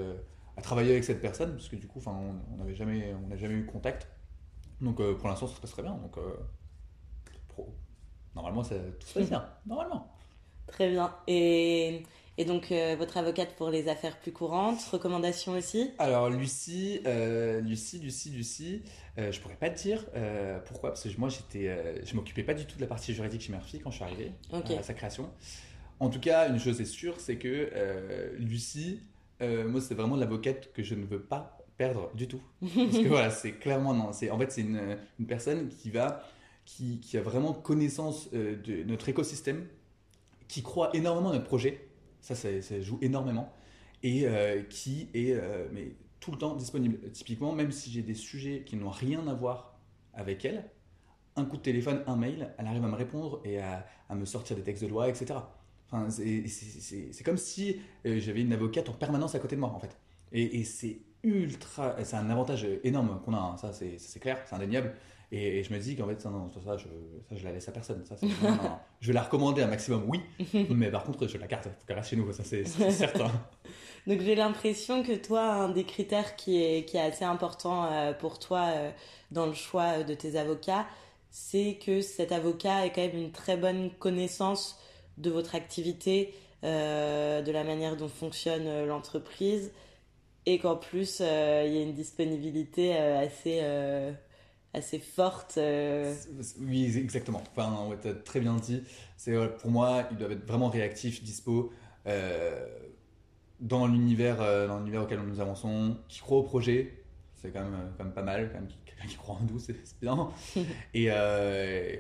à 0.56 0.62
travailler 0.62 0.92
avec 0.92 1.04
cette 1.04 1.20
personne, 1.20 1.52
parce 1.52 1.68
que 1.68 1.76
du 1.76 1.86
coup, 1.86 2.00
on 2.06 2.56
n'avait 2.56 2.74
jamais, 2.74 3.14
on 3.14 3.36
jamais 3.36 3.54
eu 3.54 3.66
contact. 3.66 4.08
Donc 4.80 4.96
pour 4.96 5.28
l'instant, 5.28 5.46
ça 5.46 5.56
se 5.56 5.60
passe 5.60 5.70
très 5.70 5.82
bien. 5.82 5.94
Donc 5.94 6.18
pro, 7.48 7.74
normalement, 8.34 8.62
ça, 8.64 8.76
tout 8.98 9.06
se 9.06 9.14
passe 9.18 9.28
bien, 9.28 9.46
normalement. 9.66 10.12
Très 10.66 10.90
bien. 10.90 11.14
Et 11.26 12.02
et 12.38 12.44
donc, 12.44 12.70
euh, 12.70 12.94
votre 12.96 13.16
avocate 13.16 13.54
pour 13.56 13.68
les 13.68 13.88
affaires 13.88 14.16
plus 14.18 14.30
courantes, 14.32 14.80
recommandations 14.92 15.52
aussi 15.52 15.90
Alors, 15.98 16.30
Lucie, 16.30 17.00
euh, 17.04 17.60
Lucie, 17.60 17.98
Lucie, 17.98 18.30
Lucie, 18.30 18.82
euh, 19.18 19.32
je 19.32 19.40
pourrais 19.40 19.56
pas 19.56 19.68
te 19.70 19.82
dire 19.82 20.04
pourquoi, 20.66 20.90
parce 20.90 21.02
que 21.02 21.20
moi, 21.20 21.28
j'étais, 21.28 22.04
je 22.04 22.14
m'occupais 22.14 22.44
pas 22.44 22.54
du 22.54 22.64
tout 22.64 22.76
de 22.76 22.80
la 22.80 22.86
partie 22.86 23.12
juridique 23.12 23.40
chez 23.42 23.52
Murphy 23.52 23.80
quand 23.80 23.90
je 23.90 23.96
suis 23.96 24.04
arrivé 24.04 24.32
à 24.52 24.82
sa 24.82 24.94
création. 24.94 25.28
En 26.00 26.10
tout 26.10 26.20
cas, 26.20 26.48
une 26.48 26.60
chose 26.60 26.80
est 26.80 26.84
sûre, 26.84 27.18
c'est 27.18 27.36
que 27.36 28.32
Lucie, 28.38 29.00
moi, 29.40 29.80
c'est 29.80 29.94
vraiment 29.94 30.16
l'avocate 30.16 30.72
que 30.72 30.82
je 30.82 30.94
ne 30.94 31.04
veux 31.04 31.20
pas 31.20 31.58
perdre 31.76 32.10
du 32.14 32.28
tout. 32.28 32.40
Parce 32.60 32.98
que 32.98 33.08
voilà, 33.08 33.30
c'est 33.30 33.52
clairement 33.52 33.94
non. 33.94 34.12
C'est, 34.12 34.30
en 34.30 34.38
fait, 34.38 34.52
c'est 34.52 34.60
une, 34.60 34.98
une 35.18 35.26
personne 35.26 35.68
qui 35.68 35.90
va, 35.90 36.22
qui, 36.64 37.00
qui 37.00 37.16
a 37.16 37.22
vraiment 37.22 37.54
connaissance 37.54 38.28
euh, 38.34 38.56
de 38.56 38.82
notre 38.84 39.08
écosystème, 39.08 39.66
qui 40.48 40.62
croit 40.62 40.90
énormément 40.94 41.30
à 41.30 41.32
notre 41.32 41.46
projet. 41.46 41.87
Ça, 42.20 42.34
ça, 42.34 42.80
joue 42.80 42.98
énormément. 43.00 43.52
Et 44.02 44.26
euh, 44.26 44.62
qui 44.62 45.08
est 45.14 45.32
euh, 45.32 45.68
tout 46.20 46.30
le 46.30 46.38
temps 46.38 46.54
disponible. 46.54 47.10
Typiquement, 47.10 47.52
même 47.52 47.72
si 47.72 47.90
j'ai 47.90 48.02
des 48.02 48.14
sujets 48.14 48.62
qui 48.64 48.76
n'ont 48.76 48.90
rien 48.90 49.26
à 49.26 49.34
voir 49.34 49.78
avec 50.14 50.44
elle, 50.44 50.70
un 51.36 51.44
coup 51.44 51.56
de 51.56 51.62
téléphone, 51.62 52.02
un 52.06 52.16
mail, 52.16 52.54
elle 52.58 52.66
arrive 52.66 52.84
à 52.84 52.88
me 52.88 52.96
répondre 52.96 53.40
et 53.44 53.60
à, 53.60 53.86
me 54.10 54.24
sortir 54.24 54.56
des 54.56 54.62
textes 54.62 54.82
de 54.82 54.88
loi, 54.88 55.08
etc. 55.08 55.34
Enfin, 55.90 56.08
c'est, 56.10 57.24
comme 57.24 57.36
si 57.36 57.80
euh, 58.06 58.18
j'avais 58.20 58.42
une 58.42 58.52
avocate 58.52 58.88
en 58.88 58.92
permanence 58.92 59.34
à 59.34 59.38
côté 59.38 59.56
de 59.56 59.60
moi, 59.60 59.70
en 59.70 59.78
fait. 59.78 59.96
Et, 60.32 60.64
c'est 60.64 60.98
ultra. 61.22 61.96
C'est 62.04 62.16
un 62.16 62.30
avantage 62.30 62.66
énorme 62.84 63.20
qu'on 63.24 63.34
a, 63.34 63.38
hein. 63.38 63.56
ça, 63.56 63.72
c'est 63.72 64.20
clair, 64.20 64.42
c'est 64.46 64.54
indéniable. 64.54 64.94
Et, 65.30 65.58
et 65.58 65.62
je 65.62 65.72
me 65.72 65.78
dis 65.78 65.94
qu'en 65.94 66.06
fait, 66.06 66.20
ça, 66.20 66.30
non, 66.30 66.50
ça, 66.64 66.76
je, 66.76 66.84
ça, 67.28 67.36
je 67.36 67.44
la 67.44 67.52
laisse 67.52 67.68
à 67.68 67.72
personne. 67.72 68.04
Ça, 68.06 68.16
c'est- 68.16 68.26
non, 68.26 68.50
non, 68.50 68.62
non. 68.62 68.78
Je 69.00 69.08
vais 69.08 69.12
la 69.12 69.22
recommander 69.22 69.62
un 69.62 69.66
maximum, 69.66 70.04
oui, 70.08 70.20
mais 70.70 70.90
par 70.90 71.04
contre, 71.04 71.26
je 71.26 71.36
la 71.38 71.46
carte, 71.46 71.66
il 71.66 71.70
faut 71.78 71.86
qu'elle 71.86 71.96
reste 71.96 72.10
chez 72.10 72.16
nous, 72.16 72.32
ça 72.32 72.44
c'est, 72.44 72.64
certain. 72.90 73.30
Donc 74.06 74.20
j'ai 74.22 74.34
l'impression 74.34 75.02
que 75.02 75.12
toi, 75.14 75.42
un 75.42 75.68
des 75.68 75.84
critères 75.84 76.34
qui 76.36 76.62
est, 76.62 76.84
qui 76.86 76.96
est 76.96 77.00
assez 77.00 77.24
important 77.24 77.84
euh, 77.92 78.12
pour 78.14 78.38
toi 78.38 78.64
euh, 78.74 78.90
dans 79.30 79.44
le 79.46 79.52
choix 79.52 80.02
de 80.02 80.14
tes 80.14 80.36
avocats, 80.38 80.86
c'est 81.30 81.78
que 81.84 82.00
cet 82.00 82.32
avocat 82.32 82.86
ait 82.86 82.90
quand 82.92 83.02
même 83.02 83.16
une 83.18 83.32
très 83.32 83.58
bonne 83.58 83.90
connaissance 83.98 84.78
de 85.18 85.30
votre 85.30 85.54
activité, 85.54 86.32
euh, 86.64 87.42
de 87.42 87.52
la 87.52 87.64
manière 87.64 87.96
dont 87.96 88.08
fonctionne 88.08 88.66
euh, 88.66 88.86
l'entreprise, 88.86 89.72
et 90.46 90.58
qu'en 90.58 90.76
plus, 90.76 91.18
euh, 91.20 91.64
il 91.66 91.74
y 91.74 91.78
a 91.78 91.82
une 91.82 91.92
disponibilité 91.92 92.96
euh, 92.96 93.18
assez, 93.20 93.58
euh, 93.62 94.10
assez 94.74 94.98
forte. 94.98 95.58
euh. 95.58 96.14
Oui, 96.60 96.96
exactement. 96.96 97.42
Enfin, 97.56 97.86
ouais, 97.88 97.96
t'as 98.00 98.14
très 98.14 98.40
bien 98.40 98.54
dit. 98.56 98.82
C'est 99.16 99.34
pour 99.58 99.70
moi, 99.70 100.04
ils 100.10 100.16
doivent 100.16 100.32
être 100.32 100.46
vraiment 100.46 100.68
réactifs, 100.68 101.22
dispo, 101.22 101.72
euh, 102.06 102.66
dans 103.60 103.86
l'univers, 103.86 104.40
euh, 104.40 104.66
dans 104.68 104.78
l'univers 104.78 105.02
auquel 105.02 105.20
nous 105.20 105.40
avançons, 105.40 105.96
qui 106.08 106.20
croient 106.20 106.38
au 106.38 106.42
projet. 106.42 107.02
C'est 107.34 107.50
quand 107.50 107.62
même, 107.62 107.92
quand 107.96 108.04
même 108.04 108.12
pas 108.12 108.22
mal, 108.22 108.50
quand 108.52 108.58
même, 108.60 108.68
quelqu'un 108.84 109.06
qui 109.08 109.16
croit 109.16 109.36
en 109.36 109.40
nous, 109.50 109.58
c'est 109.60 109.76
bien. 110.00 110.28
Et 110.94 111.08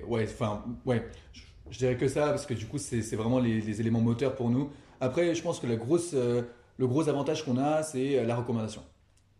ouais, 0.06 0.24
enfin, 0.24 0.64
ouais, 0.84 1.08
je, 1.32 1.42
je 1.70 1.78
dirais 1.78 1.96
que 1.96 2.08
ça 2.08 2.28
parce 2.28 2.46
que 2.46 2.54
du 2.54 2.66
coup, 2.66 2.78
c'est 2.78 3.02
c'est 3.02 3.16
vraiment 3.16 3.38
les, 3.38 3.60
les 3.60 3.80
éléments 3.80 4.00
moteurs 4.00 4.34
pour 4.34 4.50
nous. 4.50 4.70
Après, 5.00 5.34
je 5.34 5.42
pense 5.42 5.60
que 5.60 5.66
la 5.66 5.76
grosse, 5.76 6.12
le 6.14 6.86
gros 6.86 7.08
avantage 7.08 7.44
qu'on 7.44 7.56
a, 7.58 7.82
c'est 7.82 8.24
la 8.24 8.36
recommandation. 8.36 8.82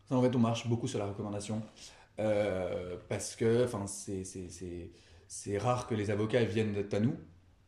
Ça, 0.08 0.16
en 0.16 0.22
fait, 0.22 0.34
on 0.34 0.38
marche 0.38 0.66
beaucoup 0.68 0.88
sur 0.88 0.98
la 0.98 1.06
recommandation. 1.06 1.62
Euh, 2.20 2.96
parce 3.08 3.36
que 3.36 3.66
c'est- 5.28 5.58
rare 5.58 5.86
que 5.86 5.94
les 5.94 6.10
avocats 6.10 6.44
viennent 6.44 6.74
à 6.92 7.00
nous. 7.00 7.14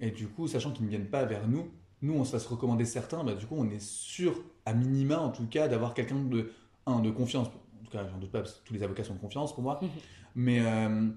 Et 0.01 0.11
du 0.11 0.27
coup, 0.29 0.49
sachant 0.49 0.73
qu'ils 0.73 0.85
ne 0.87 0.91
viennent 0.91 1.09
pas 1.11 1.25
vers 1.25 1.47
nous, 1.47 1.71
nous, 2.03 2.15
on 2.15 2.25
se 2.25 2.33
fasse 2.33 2.47
recommander 2.47 2.85
certains, 2.87 3.23
bah, 3.23 3.35
du 3.35 3.47
coup, 3.47 3.57
on 3.59 3.69
est 3.71 3.81
sûr, 3.83 4.43
à 4.65 4.73
minima 4.73 5.19
en 5.19 5.31
tout 5.31 5.47
cas, 5.47 5.69
d'avoir 5.69 5.93
quelqu'un 5.95 6.17
de, 6.25 6.51
un, 6.87 7.01
de 7.01 7.11
confiance. 7.11 7.49
En 7.49 7.85
tout 7.85 7.91
cas, 7.91 8.07
j'en 8.11 8.19
doute 8.19 8.31
pas, 8.33 8.41
parce 8.41 8.55
que 8.55 8.67
tous 8.67 8.75
les 8.75 8.83
avocats 8.83 9.05
sont 9.05 9.15
de 9.15 9.19
confiance 9.21 9.55
pour 9.55 9.63
moi. 9.63 9.81
mais 10.35 10.61
euh, 10.61 11.09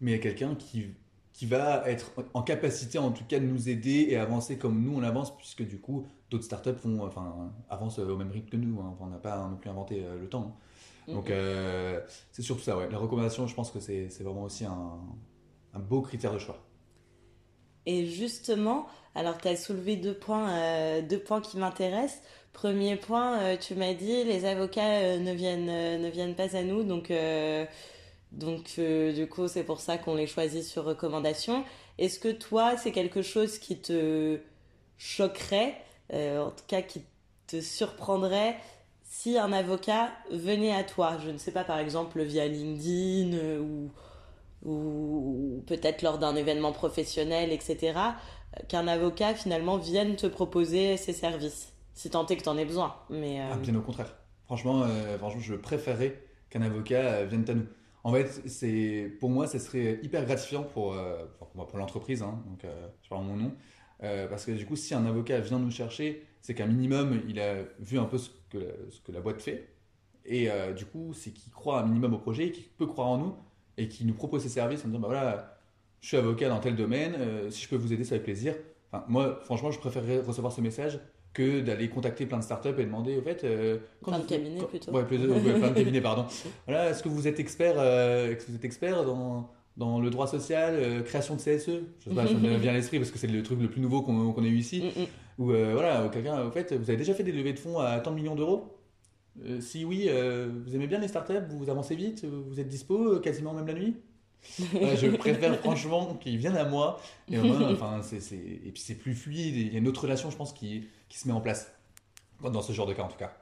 mais 0.00 0.18
quelqu'un 0.20 0.54
qui, 0.54 0.88
qui 1.32 1.46
va 1.46 1.88
être 1.88 2.12
en 2.34 2.42
capacité, 2.42 2.98
en 2.98 3.12
tout 3.12 3.24
cas, 3.24 3.38
de 3.38 3.44
nous 3.46 3.68
aider 3.68 4.06
et 4.10 4.16
avancer 4.16 4.56
comme 4.58 4.82
nous, 4.82 4.94
on 4.96 5.02
avance, 5.02 5.36
puisque 5.36 5.66
du 5.66 5.78
coup, 5.78 6.06
d'autres 6.30 6.44
startups 6.44 6.74
font, 6.74 7.04
enfin, 7.04 7.52
avancent 7.68 7.98
au 7.98 8.16
même 8.16 8.30
rythme 8.30 8.48
que 8.48 8.56
nous. 8.56 8.80
hein. 8.80 8.90
Enfin, 8.92 9.04
on 9.06 9.10
n'a 9.10 9.18
pas 9.18 9.46
non 9.48 9.56
plus 9.56 9.68
inventé 9.70 10.02
euh, 10.04 10.18
le 10.18 10.28
temps. 10.28 10.56
Donc, 11.12 11.30
euh, 11.30 12.00
c'est 12.32 12.42
surtout 12.42 12.62
ça, 12.62 12.76
ouais. 12.76 12.88
La 12.90 12.98
recommandation, 12.98 13.46
je 13.46 13.54
pense 13.54 13.70
que 13.70 13.80
c'est 13.80 14.08
vraiment 14.20 14.44
aussi 14.44 14.64
un, 14.64 15.00
un 15.74 15.78
beau 15.78 16.02
critère 16.02 16.32
de 16.32 16.38
choix. 16.38 16.58
Et 17.86 18.06
justement, 18.06 18.86
alors 19.14 19.38
tu 19.38 19.48
as 19.48 19.56
soulevé 19.56 19.96
deux 19.96 20.14
points, 20.14 20.50
euh, 20.50 21.02
deux 21.02 21.18
points 21.18 21.40
qui 21.40 21.58
m'intéressent. 21.58 22.22
Premier 22.52 22.96
point, 22.96 23.40
euh, 23.40 23.56
tu 23.56 23.74
m'as 23.74 23.94
dit 23.94 24.24
les 24.24 24.44
avocats 24.44 25.18
ne 25.18 25.32
viennent 25.32 25.66
ne 25.66 26.08
viennent 26.08 26.34
pas 26.34 26.56
à 26.56 26.62
nous, 26.62 26.84
donc 26.84 27.12
donc 28.30 28.78
du 28.78 29.26
coup 29.26 29.48
c'est 29.48 29.64
pour 29.64 29.80
ça 29.80 29.98
qu'on 29.98 30.14
les 30.14 30.26
choisit 30.26 30.62
sur 30.62 30.84
recommandation. 30.84 31.64
Est-ce 31.98 32.20
que 32.20 32.28
toi 32.30 32.76
c'est 32.76 32.92
quelque 32.92 33.22
chose 33.22 33.58
qui 33.58 33.80
te 33.80 34.38
choquerait, 34.96 35.74
en 36.12 36.50
tout 36.50 36.64
cas 36.68 36.82
qui 36.82 37.02
te 37.48 37.60
surprendrait 37.60 38.56
si 39.12 39.36
un 39.36 39.52
avocat 39.52 40.10
venait 40.30 40.74
à 40.74 40.84
toi, 40.84 41.18
je 41.22 41.28
ne 41.28 41.36
sais 41.36 41.52
pas 41.52 41.64
par 41.64 41.78
exemple 41.78 42.22
via 42.22 42.48
LinkedIn 42.48 43.36
euh, 43.36 43.88
ou 44.64 45.62
peut-être 45.66 46.00
lors 46.00 46.16
d'un 46.16 46.34
événement 46.34 46.72
professionnel, 46.72 47.52
etc., 47.52 47.76
euh, 47.94 48.62
qu'un 48.68 48.88
avocat 48.88 49.34
finalement 49.34 49.76
vienne 49.76 50.16
te 50.16 50.26
proposer 50.26 50.96
ses 50.96 51.12
services, 51.12 51.74
si 51.92 52.08
tant 52.08 52.26
est 52.26 52.38
que 52.38 52.42
tu 52.42 52.48
en 52.48 52.56
aies 52.56 52.64
besoin. 52.64 52.96
Mais 53.10 53.42
euh, 53.42 53.50
Ah, 53.52 53.56
bien 53.58 53.74
au 53.74 53.82
contraire. 53.82 54.16
Franchement, 54.46 54.86
franchement 55.18 55.40
je 55.40 55.54
préférerais 55.56 56.18
qu'un 56.48 56.62
avocat 56.62 57.24
vienne 57.24 57.44
à 57.48 57.54
nous. 57.54 57.66
En 58.04 58.12
fait, 58.14 58.42
c'est 58.46 59.12
pour 59.20 59.28
moi, 59.28 59.46
ça 59.46 59.58
serait 59.58 60.00
hyper 60.02 60.24
gratifiant 60.24 60.62
pour, 60.62 60.96
pour, 61.38 61.78
l'entreprise, 61.78 62.22
hein, 62.22 62.42
donc 62.46 62.66
je 63.02 63.08
parle 63.10 63.20
en 63.20 63.24
mon 63.24 63.36
nom, 63.36 63.52
parce 64.00 64.46
que 64.46 64.52
du 64.52 64.66
coup, 64.66 64.76
si 64.76 64.94
un 64.94 65.06
avocat 65.06 65.40
vient 65.40 65.58
nous 65.58 65.70
chercher, 65.70 66.26
c'est 66.42 66.54
qu'un 66.54 66.66
minimum, 66.66 67.22
il 67.28 67.40
a 67.40 67.54
vu 67.80 67.98
un 67.98 68.04
peu 68.04 68.18
ce 68.18 68.28
que 68.50 68.58
la, 68.58 68.66
ce 68.90 69.00
que 69.00 69.10
la 69.12 69.20
boîte 69.20 69.40
fait, 69.40 69.68
et 70.26 70.50
euh, 70.50 70.72
du 70.72 70.84
coup, 70.84 71.14
c'est 71.14 71.30
qu'il 71.30 71.50
croit 71.52 71.80
un 71.80 71.86
minimum 71.86 72.12
au 72.14 72.18
projet, 72.18 72.50
qu'il 72.50 72.64
peut 72.64 72.86
croire 72.86 73.08
en 73.08 73.18
nous, 73.18 73.34
et 73.78 73.88
qu'il 73.88 74.06
nous 74.06 74.14
propose 74.14 74.42
ses 74.42 74.48
services 74.50 74.84
en 74.84 74.88
disant, 74.88 75.00
bah 75.00 75.08
voilà, 75.08 75.58
je 76.00 76.08
suis 76.08 76.16
avocat 76.16 76.48
dans 76.50 76.60
tel 76.60 76.76
domaine, 76.76 77.14
euh, 77.18 77.50
si 77.50 77.62
je 77.64 77.68
peux 77.68 77.76
vous 77.76 77.92
aider, 77.92 78.04
c'est 78.04 78.14
avec 78.16 78.24
plaisir. 78.24 78.54
Enfin, 78.92 79.04
moi, 79.08 79.40
franchement, 79.44 79.70
je 79.70 79.78
préférerais 79.78 80.20
recevoir 80.20 80.52
ce 80.52 80.60
message 80.60 81.00
que 81.32 81.60
d'aller 81.60 81.88
contacter 81.88 82.26
plein 82.26 82.36
de 82.38 82.42
startups 82.44 82.68
et 82.78 82.84
demander, 82.84 83.16
au 83.16 83.22
fait... 83.22 83.42
euh, 83.44 83.78
Plein 84.04 84.18
de 84.18 84.24
cabinets, 84.26 84.62
plutôt. 84.66 84.92
Ouais, 84.92 85.04
plein 85.04 85.16
de 85.18 85.68
cabinets, 85.74 86.02
pardon. 86.02 86.26
Voilà, 86.66 86.90
est-ce 86.90 87.02
que 87.02 87.08
vous 87.08 87.26
êtes 87.26 87.40
expert, 87.40 87.80
est-ce 87.80 88.44
que 88.44 88.50
vous 88.50 88.56
êtes 88.56 88.64
expert 88.66 89.04
dans, 89.04 89.50
dans 89.76 90.00
le 90.00 90.10
droit 90.10 90.26
social, 90.26 90.74
euh, 90.74 91.02
création 91.02 91.34
de 91.34 91.40
CSE 91.40 91.66
Je 91.98 92.08
sais 92.08 92.14
pas, 92.14 92.26
ça 92.26 92.34
me 92.34 92.56
vient 92.56 92.72
à 92.72 92.74
l'esprit 92.76 92.98
parce 92.98 93.10
que 93.10 93.18
c'est 93.18 93.26
le 93.26 93.42
truc 93.42 93.60
le 93.60 93.70
plus 93.70 93.80
nouveau 93.80 94.02
qu'on 94.02 94.32
qu'on 94.32 94.44
ait 94.44 94.48
eu 94.48 94.58
ici. 94.58 94.82
mm, 94.82 95.00
mm. 95.02 95.06
Ou 95.38 95.52
euh, 95.52 95.72
voilà, 95.72 96.08
quelqu'un, 96.12 96.44
au 96.44 96.50
fait, 96.50 96.72
vous 96.74 96.90
avez 96.90 96.98
déjà 96.98 97.14
fait 97.14 97.22
des 97.22 97.32
levées 97.32 97.54
de 97.54 97.58
fonds 97.58 97.78
à 97.78 97.98
tant 98.00 98.10
de 98.10 98.16
millions 98.16 98.34
d'euros? 98.34 98.76
Euh, 99.44 99.60
Si 99.60 99.84
oui, 99.84 100.08
vous 100.08 100.74
aimez 100.74 100.86
bien 100.86 100.98
les 100.98 101.08
startups, 101.08 101.46
vous 101.50 101.70
avancez 101.70 101.96
vite, 101.96 102.24
vous 102.24 102.60
êtes 102.60 102.68
dispo, 102.68 103.18
quasiment 103.20 103.54
même 103.54 103.66
la 103.66 103.74
nuit? 103.74 103.96
Je 104.58 105.16
préfère 105.16 105.56
franchement 105.60 106.16
qu'ils 106.16 106.36
viennent 106.36 106.56
à 106.56 106.64
moi. 106.64 107.00
Et, 107.30 107.38
puis 107.38 108.82
c'est 108.82 108.96
plus 108.96 109.14
fluide, 109.14 109.56
il 109.56 109.72
y 109.72 109.76
a 109.76 109.78
une 109.78 109.88
autre 109.88 110.02
relation, 110.02 110.30
je 110.30 110.36
pense, 110.36 110.52
qui, 110.52 110.88
qui 111.08 111.18
se 111.18 111.28
met 111.28 111.34
en 111.34 111.40
place. 111.40 111.72
Dans 112.42 112.60
ce 112.60 112.72
genre 112.72 112.86
de 112.86 112.92
cas, 112.92 113.04
en 113.04 113.08
tout 113.08 113.18
cas. 113.18 113.32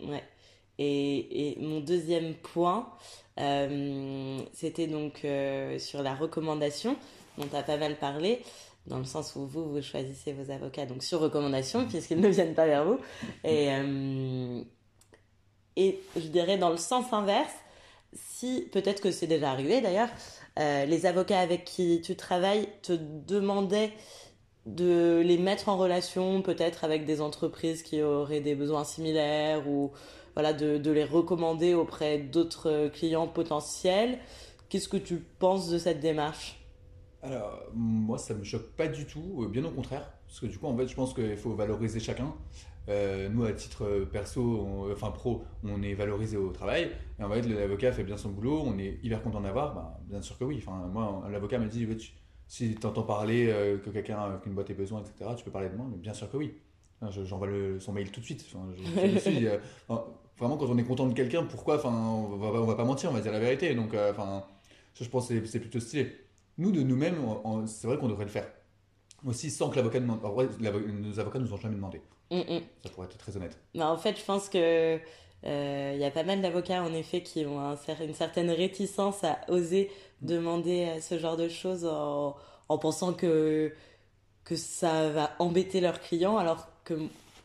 Ouais. 0.00 0.24
Et, 0.78 1.52
et 1.52 1.60
mon 1.60 1.80
deuxième 1.80 2.34
point, 2.34 2.88
euh, 3.40 4.38
c'était 4.52 4.86
donc 4.86 5.24
euh, 5.24 5.78
sur 5.78 6.02
la 6.02 6.14
recommandation, 6.14 6.96
dont 7.38 7.46
tu 7.46 7.56
as 7.56 7.62
pas 7.62 7.76
mal 7.76 7.96
parlé, 7.96 8.42
dans 8.86 8.98
le 8.98 9.04
sens 9.04 9.34
où 9.36 9.46
vous, 9.46 9.70
vous 9.70 9.82
choisissez 9.82 10.32
vos 10.32 10.50
avocats 10.50 10.86
donc 10.86 11.02
sur 11.02 11.20
recommandation, 11.20 11.86
puisqu'ils 11.86 12.20
ne 12.20 12.28
viennent 12.28 12.54
pas 12.54 12.66
vers 12.66 12.84
vous. 12.84 12.98
Et, 13.44 13.68
euh, 13.70 14.62
et 15.76 16.00
je 16.16 16.28
dirais 16.28 16.58
dans 16.58 16.70
le 16.70 16.76
sens 16.76 17.12
inverse, 17.12 17.54
si, 18.14 18.68
peut-être 18.72 19.00
que 19.00 19.10
c'est 19.10 19.26
déjà 19.26 19.50
arrivé 19.50 19.80
d'ailleurs, 19.80 20.10
les 20.58 21.06
avocats 21.06 21.40
avec 21.40 21.64
qui 21.64 22.02
tu 22.02 22.14
travailles 22.14 22.68
te 22.82 22.92
demandaient 22.92 23.92
de 24.66 25.22
les 25.24 25.38
mettre 25.38 25.70
en 25.70 25.78
relation 25.78 26.42
peut-être 26.42 26.84
avec 26.84 27.06
des 27.06 27.22
entreprises 27.22 27.82
qui 27.82 28.02
auraient 28.02 28.40
des 28.40 28.54
besoins 28.54 28.84
similaires 28.84 29.66
ou 29.66 29.92
voilà 30.34 30.52
de, 30.52 30.90
les 30.90 31.04
recommander 31.04 31.74
auprès 31.74 32.18
d'autres 32.18 32.88
clients 32.88 33.28
potentiels. 33.28 34.18
Qu'est-ce 34.68 34.88
que 34.88 34.96
tu 34.96 35.16
penses 35.38 35.68
de 35.68 35.78
cette 35.78 36.00
démarche? 36.00 36.58
Alors, 37.22 37.60
moi, 37.74 38.18
ça 38.18 38.34
me 38.34 38.42
choque 38.42 38.72
pas 38.72 38.88
du 38.88 39.06
tout, 39.06 39.42
euh, 39.42 39.48
bien 39.48 39.64
au 39.64 39.70
contraire. 39.70 40.12
Parce 40.26 40.40
que 40.40 40.46
du 40.46 40.58
coup, 40.58 40.66
en 40.66 40.76
fait, 40.76 40.88
je 40.88 40.94
pense 40.94 41.14
qu'il 41.14 41.36
faut 41.36 41.54
valoriser 41.54 42.00
chacun. 42.00 42.34
Euh, 42.88 43.28
nous, 43.28 43.44
à 43.44 43.52
titre 43.52 43.84
euh, 43.84 44.06
perso, 44.06 44.40
on- 44.42 44.90
enfin 44.90 45.10
pro, 45.12 45.44
on 45.62 45.82
est 45.82 45.94
valorisé 45.94 46.36
au 46.36 46.50
travail. 46.50 46.90
Et 47.20 47.22
en 47.22 47.30
fait, 47.30 47.42
l'avocat 47.42 47.92
fait 47.92 48.02
bien 48.02 48.16
son 48.16 48.30
boulot, 48.30 48.62
on 48.64 48.76
est 48.78 48.98
hyper 49.04 49.22
content 49.22 49.40
d'avoir. 49.40 49.74
Ben, 49.74 49.94
bien 50.08 50.22
sûr 50.22 50.36
que 50.36 50.44
oui. 50.44 50.56
Enfin, 50.66 50.88
moi, 50.88 51.22
l'avocat 51.30 51.58
m'a 51.58 51.66
dit 51.66 51.86
si 52.48 52.74
tu 52.74 52.86
entends 52.86 53.04
parler 53.04 53.46
euh, 53.48 53.78
que 53.78 53.90
quelqu'un, 53.90 54.38
qu'une 54.42 54.54
boîte 54.54 54.70
ait 54.70 54.74
besoin, 54.74 55.00
etc., 55.00 55.30
tu 55.36 55.44
peux 55.44 55.50
parler 55.52 55.68
de 55.68 55.76
moi. 55.76 55.86
Mais 55.90 55.98
bien 55.98 56.14
sûr 56.14 56.30
que 56.30 56.36
oui. 56.36 56.54
J'envoie 57.10 57.48
son 57.80 57.92
mail 57.92 58.10
tout 58.10 58.20
de 58.20 58.24
suite. 58.24 58.46
Euh, 58.54 59.58
vraiment, 60.42 60.56
quand 60.58 60.66
on 60.70 60.76
est 60.78 60.84
content 60.84 61.06
de 61.06 61.14
quelqu'un, 61.14 61.44
pourquoi 61.44 61.76
Enfin, 61.76 61.90
on 61.90 62.36
va, 62.36 62.48
on 62.48 62.66
va 62.66 62.74
pas 62.74 62.84
mentir, 62.84 63.10
on 63.10 63.14
va 63.14 63.20
dire 63.20 63.32
la 63.32 63.38
vérité. 63.40 63.74
Donc, 63.74 63.94
euh, 63.94 64.10
enfin, 64.10 64.44
ça, 64.94 65.04
je 65.04 65.08
pense 65.08 65.28
que 65.28 65.44
c'est- 65.46 65.60
plutôt 65.60 65.80
stylé. 65.80 66.12
Nous, 66.58 66.70
de 66.72 66.82
nous-mêmes, 66.82 67.16
c'est 67.66 67.86
vrai 67.86 67.96
qu'on 67.96 68.08
devrait 68.08 68.24
le 68.24 68.30
faire. 68.30 68.46
Aussi 69.24 69.50
sans 69.50 69.70
que 69.70 69.76
l'avocat 69.76 70.00
demande. 70.00 70.22
En 70.24 70.30
vrai, 70.32 70.48
nos 70.60 71.18
avocats 71.20 71.38
nous 71.38 71.52
ont 71.52 71.56
jamais 71.56 71.76
demandé. 71.76 72.00
Mm, 72.30 72.38
mm. 72.40 72.60
Ça 72.84 72.90
pourrait 72.90 73.06
être 73.06 73.16
très 73.16 73.36
honnête. 73.36 73.56
Bah, 73.74 73.90
en 73.90 73.96
fait, 73.96 74.18
je 74.18 74.24
pense 74.24 74.48
que 74.48 74.98
Il 75.44 75.98
y 75.98 76.04
a 76.04 76.10
pas 76.10 76.22
mal 76.24 76.40
d'avocats, 76.42 76.82
en 76.82 76.92
effet, 76.92 77.22
qui 77.22 77.44
ont 77.46 77.76
une 78.00 78.14
certaine 78.14 78.50
réticence 78.50 79.24
à 79.24 79.38
oser 79.48 79.90
demander 80.20 81.00
ce 81.00 81.18
genre 81.18 81.36
de 81.36 81.48
choses 81.48 81.84
en, 81.84 82.36
en 82.68 82.78
pensant 82.78 83.12
que, 83.12 83.72
que 84.44 84.54
ça 84.56 85.08
va 85.10 85.30
embêter 85.40 85.80
leurs 85.80 86.00
clients, 86.00 86.36
alors 86.36 86.68
que 86.84 86.94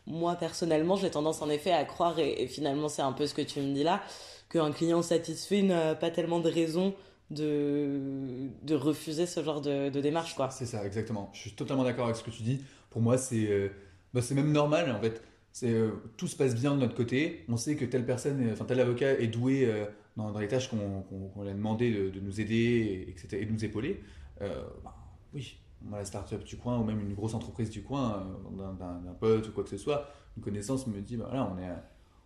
moi, 0.08 0.34
personnellement, 0.36 0.96
j'ai 0.96 1.10
tendance 1.10 1.42
en 1.42 1.50
effet 1.50 1.70
à 1.70 1.84
croire, 1.84 2.18
et, 2.18 2.46
finalement 2.46 2.88
c'est 2.88 3.02
un 3.02 3.12
peu 3.12 3.26
ce 3.26 3.34
que 3.34 3.42
tu 3.42 3.60
me 3.60 3.74
dis 3.74 3.84
là, 3.84 4.02
qu'un 4.50 4.72
client 4.72 5.02
satisfait 5.02 5.62
n'a 5.62 5.94
pas 5.94 6.10
tellement 6.10 6.40
de 6.40 6.48
raison 6.48 6.94
de, 7.30 8.48
de 8.62 8.74
refuser 8.74 9.26
ce 9.26 9.42
genre 9.42 9.60
de, 9.60 9.90
démarche. 9.90 10.34
quoi. 10.34 10.50
C'est 10.50 10.66
ça, 10.66 10.84
exactement. 10.84 11.30
Je 11.34 11.40
suis 11.40 11.52
totalement 11.52 11.84
d'accord 11.84 12.06
avec 12.06 12.16
ce 12.16 12.24
que 12.24 12.30
tu 12.30 12.42
dis. 12.42 12.64
Pour 12.90 13.02
moi, 13.02 13.18
c'est 13.18 13.50
euh, 13.50 13.68
bah, 14.14 14.22
même 14.34 14.50
normal 14.50 14.90
en 14.90 15.00
fait. 15.00 15.22
Euh, 15.64 15.90
tout 16.16 16.28
se 16.28 16.36
passe 16.36 16.54
bien 16.54 16.74
de 16.74 16.80
notre 16.80 16.94
côté. 16.94 17.44
On 17.48 17.56
sait 17.56 17.76
que 17.76 17.84
telle 17.84 18.06
personne, 18.06 18.48
enfin 18.52 18.64
tel 18.64 18.80
avocat 18.80 19.12
est 19.12 19.26
doué 19.26 19.66
euh, 19.66 19.84
dans, 20.16 20.30
dans, 20.30 20.38
les 20.38 20.48
tâches 20.48 20.68
qu'on 20.70 21.42
lui 21.42 21.50
a 21.50 21.52
demandé 21.52 21.90
de, 21.92 22.10
de, 22.10 22.20
nous 22.20 22.40
aider 22.40 23.14
et, 23.32 23.36
et 23.36 23.44
de 23.44 23.52
nous 23.52 23.64
épauler. 23.64 24.00
Bah, 24.40 24.94
oui, 25.34 25.58
la 25.90 26.04
start-up 26.04 26.44
du 26.44 26.56
coin 26.56 26.78
ou 26.78 26.84
même 26.84 27.00
une 27.00 27.14
grosse 27.14 27.34
entreprise 27.34 27.70
du 27.70 27.82
coin, 27.82 28.26
euh, 28.58 28.72
d'un 28.72 29.14
pote 29.14 29.48
ou 29.48 29.52
quoi 29.52 29.64
que 29.64 29.70
ce 29.70 29.76
soit, 29.76 30.08
une 30.36 30.42
connaissance 30.42 30.86
me 30.86 31.00
dit 31.00 31.16
bah 31.16 31.26
voilà, 31.28 31.50
on 31.52 31.58
est, 31.58 31.72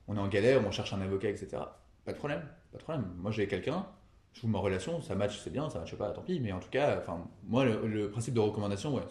on 0.08 0.16
est 0.16 0.20
en 0.20 0.28
galère, 0.28 0.66
on 0.66 0.70
cherche 0.70 0.92
un 0.92 1.00
avocat, 1.00 1.28
etc. 1.28 1.62
Pas 2.04 2.12
de 2.12 2.18
problème, 2.18 2.42
pas 2.72 2.78
de 2.78 2.82
problème. 2.82 3.06
Moi 3.18 3.30
j'ai 3.30 3.46
quelqu'un, 3.46 3.86
je 4.32 4.42
vous 4.42 4.48
ma 4.48 4.58
relation, 4.58 5.00
ça 5.00 5.14
match, 5.14 5.40
c'est 5.42 5.50
bien, 5.50 5.68
ça 5.70 5.80
match 5.80 5.94
pas, 5.94 6.10
tant 6.10 6.22
pis. 6.22 6.40
Mais 6.40 6.52
en 6.52 6.60
tout 6.60 6.70
cas, 6.70 7.02
moi 7.46 7.64
le, 7.64 8.10
principe 8.10 8.34
de 8.34 8.40
recommandation, 8.40 8.94
ouais, 8.94 9.02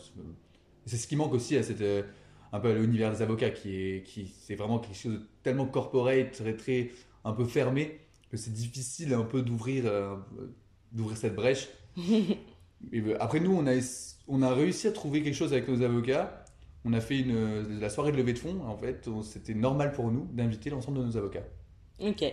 c'est 0.86 0.98
ce 0.98 1.08
qui 1.08 1.16
manque 1.16 1.34
aussi 1.34 1.58
à 1.58 1.64
cette, 1.64 1.82
euh, 1.82 2.04
un 2.52 2.60
peu 2.60 2.74
l'univers 2.74 3.12
des 3.12 3.22
avocats, 3.22 3.52
qui 3.52 3.76
est, 3.76 4.04
qui, 4.04 4.28
c'est 4.28 4.56
vraiment 4.56 4.80
quelque 4.80 4.96
chose 4.98 5.14
de 5.14 5.22
tellement 5.44 5.66
corporate, 5.66 6.32
très, 6.32 6.56
très, 6.56 6.92
un 7.24 7.34
peu 7.34 7.46
fermé, 7.46 8.00
que 8.30 8.38
c'est 8.38 8.52
difficile 8.52 9.14
un 9.14 9.24
peu 9.24 9.42
d'ouvrir, 9.42 9.86
euh, 9.86 10.16
d'ouvrir 10.92 11.18
cette 11.18 11.36
brèche. 11.36 11.70
Après, 13.20 13.40
nous, 13.40 13.54
on 13.54 13.68
a, 13.68 13.74
on 14.28 14.42
a 14.42 14.54
réussi 14.54 14.88
à 14.88 14.92
trouver 14.92 15.22
quelque 15.24 15.36
chose 15.36 15.54
avec 15.54 15.68
nos 15.68 15.82
avocats. 15.82 16.46
On 16.84 16.94
a 16.94 17.00
fait 17.00 17.20
une, 17.20 17.80
la 17.80 17.90
soirée 17.90 18.12
de 18.12 18.18
levée 18.18 18.34
de 18.34 18.40
fonds. 18.40 18.62
En 18.66 18.78
fait, 18.78 19.08
c'était 19.24 19.54
normal 19.54 19.92
pour 19.92 20.12
nous 20.12 20.26
d'inviter 20.32 20.70
l'ensemble 20.70 21.00
de 21.00 21.04
nos 21.06 21.18
avocats. 21.18 21.44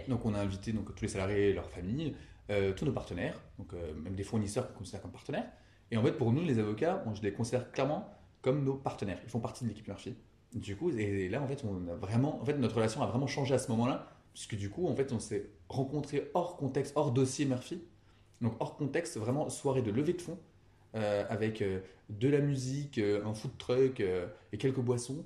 Donc, 0.08 0.24
on 0.24 0.34
a 0.34 0.40
invité 0.40 0.72
donc, 0.72 0.94
tous 0.94 1.02
les 1.02 1.08
salariés 1.08 1.52
leurs 1.52 1.70
familles, 1.70 2.14
euh, 2.50 2.72
tous 2.72 2.87
nos 2.87 2.92
partenaires, 2.92 3.38
donc 3.58 3.74
euh, 3.74 3.92
même 3.94 4.14
des 4.14 4.24
fournisseurs 4.24 4.68
qu'on 4.68 4.78
considère 4.78 5.02
comme 5.02 5.12
partenaires. 5.12 5.46
Et 5.90 5.96
en 5.96 6.02
fait, 6.02 6.12
pour 6.12 6.32
nous, 6.32 6.42
les 6.42 6.58
avocats, 6.58 7.04
je 7.14 7.22
les 7.22 7.32
considère 7.32 7.70
clairement 7.72 8.08
comme 8.40 8.64
nos 8.64 8.74
partenaires. 8.74 9.18
Ils 9.24 9.30
font 9.30 9.40
partie 9.40 9.64
de 9.64 9.68
l'équipe 9.68 9.87
Murphy. 9.87 10.14
Du 10.54 10.76
coup, 10.76 10.90
et 10.90 11.28
là, 11.28 11.42
en 11.42 11.46
fait, 11.46 11.62
on 11.64 11.88
a 11.88 11.94
vraiment, 11.94 12.40
en 12.40 12.44
fait, 12.44 12.54
notre 12.54 12.76
relation 12.76 13.02
a 13.02 13.06
vraiment 13.06 13.26
changé 13.26 13.54
à 13.54 13.58
ce 13.58 13.70
moment-là, 13.72 14.06
puisque 14.32 14.56
du 14.56 14.70
coup, 14.70 14.88
en 14.88 14.94
fait, 14.94 15.12
on 15.12 15.18
s'est 15.18 15.50
rencontrés 15.68 16.30
hors 16.32 16.56
contexte, 16.56 16.94
hors 16.96 17.12
dossier 17.12 17.44
Murphy. 17.44 17.82
Donc 18.40 18.55
hors 18.61 18.77
contexte, 18.77 19.16
vraiment 19.16 19.48
soirée 19.48 19.83
de 19.83 19.90
levée 19.90 20.12
de 20.12 20.22
fonds 20.22 20.38
euh, 20.94 21.24
avec 21.29 21.61
euh, 21.61 21.81
de 22.09 22.29
la 22.29 22.38
musique, 22.38 22.98
euh, 22.98 23.24
un 23.27 23.35
food 23.35 23.51
truck 23.59 24.01
et 24.01 24.59
quelques 24.59 24.81
boissons. 24.81 25.24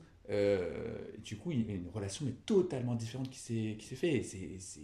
du 1.19 1.37
coup, 1.37 1.53
il 1.53 1.69
y 1.69 1.73
a 1.73 1.77
une 1.77 1.89
relation 1.93 2.25
mais 2.25 2.33
totalement 2.47 2.95
différente 2.95 3.31
qui 3.31 3.39
s'est 3.39 3.77
qui 3.79 3.87
s'est 3.87 3.97
fait. 3.97 4.15
Et 4.17 4.23
c'est 4.23 4.81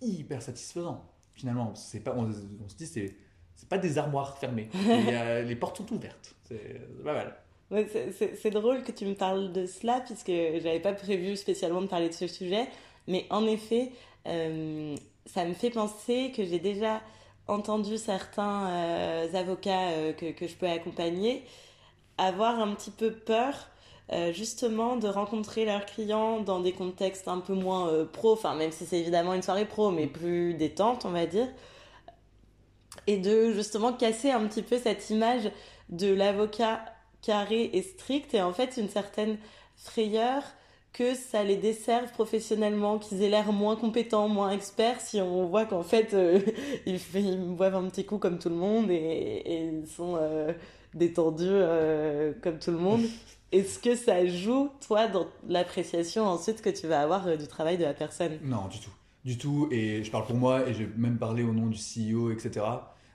hyper 0.00 0.42
satisfaisant 0.42 1.04
finalement. 1.32 1.74
C'est 1.74 2.00
pas 2.00 2.14
on, 2.16 2.30
se 2.32 2.76
dit 2.76 2.86
c'est 2.86 3.16
c'est 3.54 3.68
pas 3.68 3.78
des 3.78 3.98
armoires 3.98 4.38
fermées. 4.38 4.68
les 5.46 5.56
portes 5.56 5.78
sont 5.78 5.92
ouvertes. 5.92 6.34
C'est 6.44 6.80
pas 7.02 7.14
mal. 7.14 7.86
c'est 8.34 8.50
drôle 8.50 8.82
que 8.82 8.92
tu 8.92 9.06
me 9.06 9.14
parles 9.14 9.52
de 9.52 9.66
cela, 9.66 10.00
puisque 10.00 10.28
j'avais 10.28 10.80
pas 10.80 10.92
prévu 10.92 11.36
spécialement 11.36 11.80
de 11.80 11.86
parler 11.86 12.08
de 12.08 12.14
ce 12.14 12.26
sujet. 12.26 12.66
Mais 13.06 13.26
en 13.30 13.46
effet, 13.46 13.90
ça 14.24 15.44
me 15.44 15.54
fait 15.54 15.70
penser 15.70 16.30
que 16.36 16.44
j'ai 16.44 16.58
déjà 16.58 17.00
entendu 17.48 17.96
certains 17.98 18.68
euh, 18.68 19.34
avocats 19.34 19.90
euh, 19.90 20.12
que, 20.12 20.30
que, 20.32 20.46
je 20.46 20.54
peux 20.54 20.68
accompagner 20.68 21.44
avoir 22.18 22.60
un 22.60 22.74
petit 22.74 22.90
peu 22.90 23.12
peur 23.12 23.54
euh, 24.12 24.32
justement 24.32 24.96
de 24.96 25.08
rencontrer 25.08 25.64
leurs 25.64 25.86
clients 25.86 26.40
dans 26.40 26.60
des 26.60 26.72
contextes 26.72 27.28
un 27.28 27.38
peu 27.38 27.54
moins 27.54 28.04
pro, 28.12 28.32
enfin 28.32 28.54
même 28.54 28.72
si 28.72 28.86
c'est 28.86 29.00
évidemment 29.00 29.34
une 29.34 29.42
soirée 29.42 29.66
pro, 29.66 29.90
mais 29.90 30.06
plus 30.06 30.54
détente 30.54 31.04
on 31.04 31.10
va 31.10 31.26
dire, 31.26 31.48
et 33.06 33.18
de 33.18 33.52
justement 33.52 33.92
casser 33.92 34.30
un 34.30 34.46
petit 34.46 34.62
peu 34.62 34.78
cette 34.78 35.10
image 35.10 35.50
de 35.88 36.12
l'avocat 36.12 36.84
carré 37.22 37.70
et 37.72 37.82
strict 37.82 38.34
et 38.34 38.42
en 38.42 38.52
fait 38.52 38.76
une 38.76 38.88
certaine 38.88 39.38
frayeur 39.76 40.42
que 40.92 41.14
ça 41.14 41.44
les 41.44 41.56
desserve 41.56 42.10
professionnellement, 42.12 42.98
qu'ils 42.98 43.22
aient 43.22 43.28
l'air 43.28 43.52
moins 43.52 43.76
compétents, 43.76 44.28
moins 44.28 44.50
experts, 44.50 45.00
si 45.00 45.20
on 45.20 45.46
voit 45.46 45.64
qu'en 45.64 45.82
fait, 45.82 46.14
euh, 46.14 46.40
ils, 46.86 46.98
boivent 47.54 47.76
un 47.76 47.88
petit 47.88 48.04
coup 48.04 48.18
comme 48.18 48.38
tout 48.38 48.48
le 48.48 48.56
monde 48.56 48.90
et, 48.90 49.70
ils 49.80 49.86
sont 49.86 50.16
euh, 50.16 50.52
détendus 50.94 51.46
euh, 51.48 52.32
comme 52.42 52.58
tout 52.58 52.70
le 52.70 52.78
monde. 52.78 53.02
Est-ce 53.52 53.78
que 53.78 53.94
ça 53.94 54.26
joue, 54.26 54.70
toi, 54.86 55.06
dans 55.08 55.26
l'appréciation 55.46 56.26
ensuite 56.26 56.60
que 56.60 56.68
tu 56.68 56.86
vas 56.86 57.00
avoir 57.00 57.36
du 57.38 57.46
travail 57.46 57.78
de 57.78 57.84
la 57.84 57.94
personne? 57.94 58.38
Non, 58.42 58.68
du 58.68 58.78
tout. 58.78 58.90
Du 59.24 59.38
tout. 59.38 59.68
Et 59.70 60.04
je 60.04 60.10
parle 60.10 60.26
pour 60.26 60.36
moi, 60.36 60.68
et 60.68 60.74
j'ai 60.74 60.86
même 60.96 61.16
parlé 61.16 61.42
au 61.42 61.52
nom 61.52 61.66
du 61.66 61.78
CEO, 61.78 62.30
etc. 62.30 62.66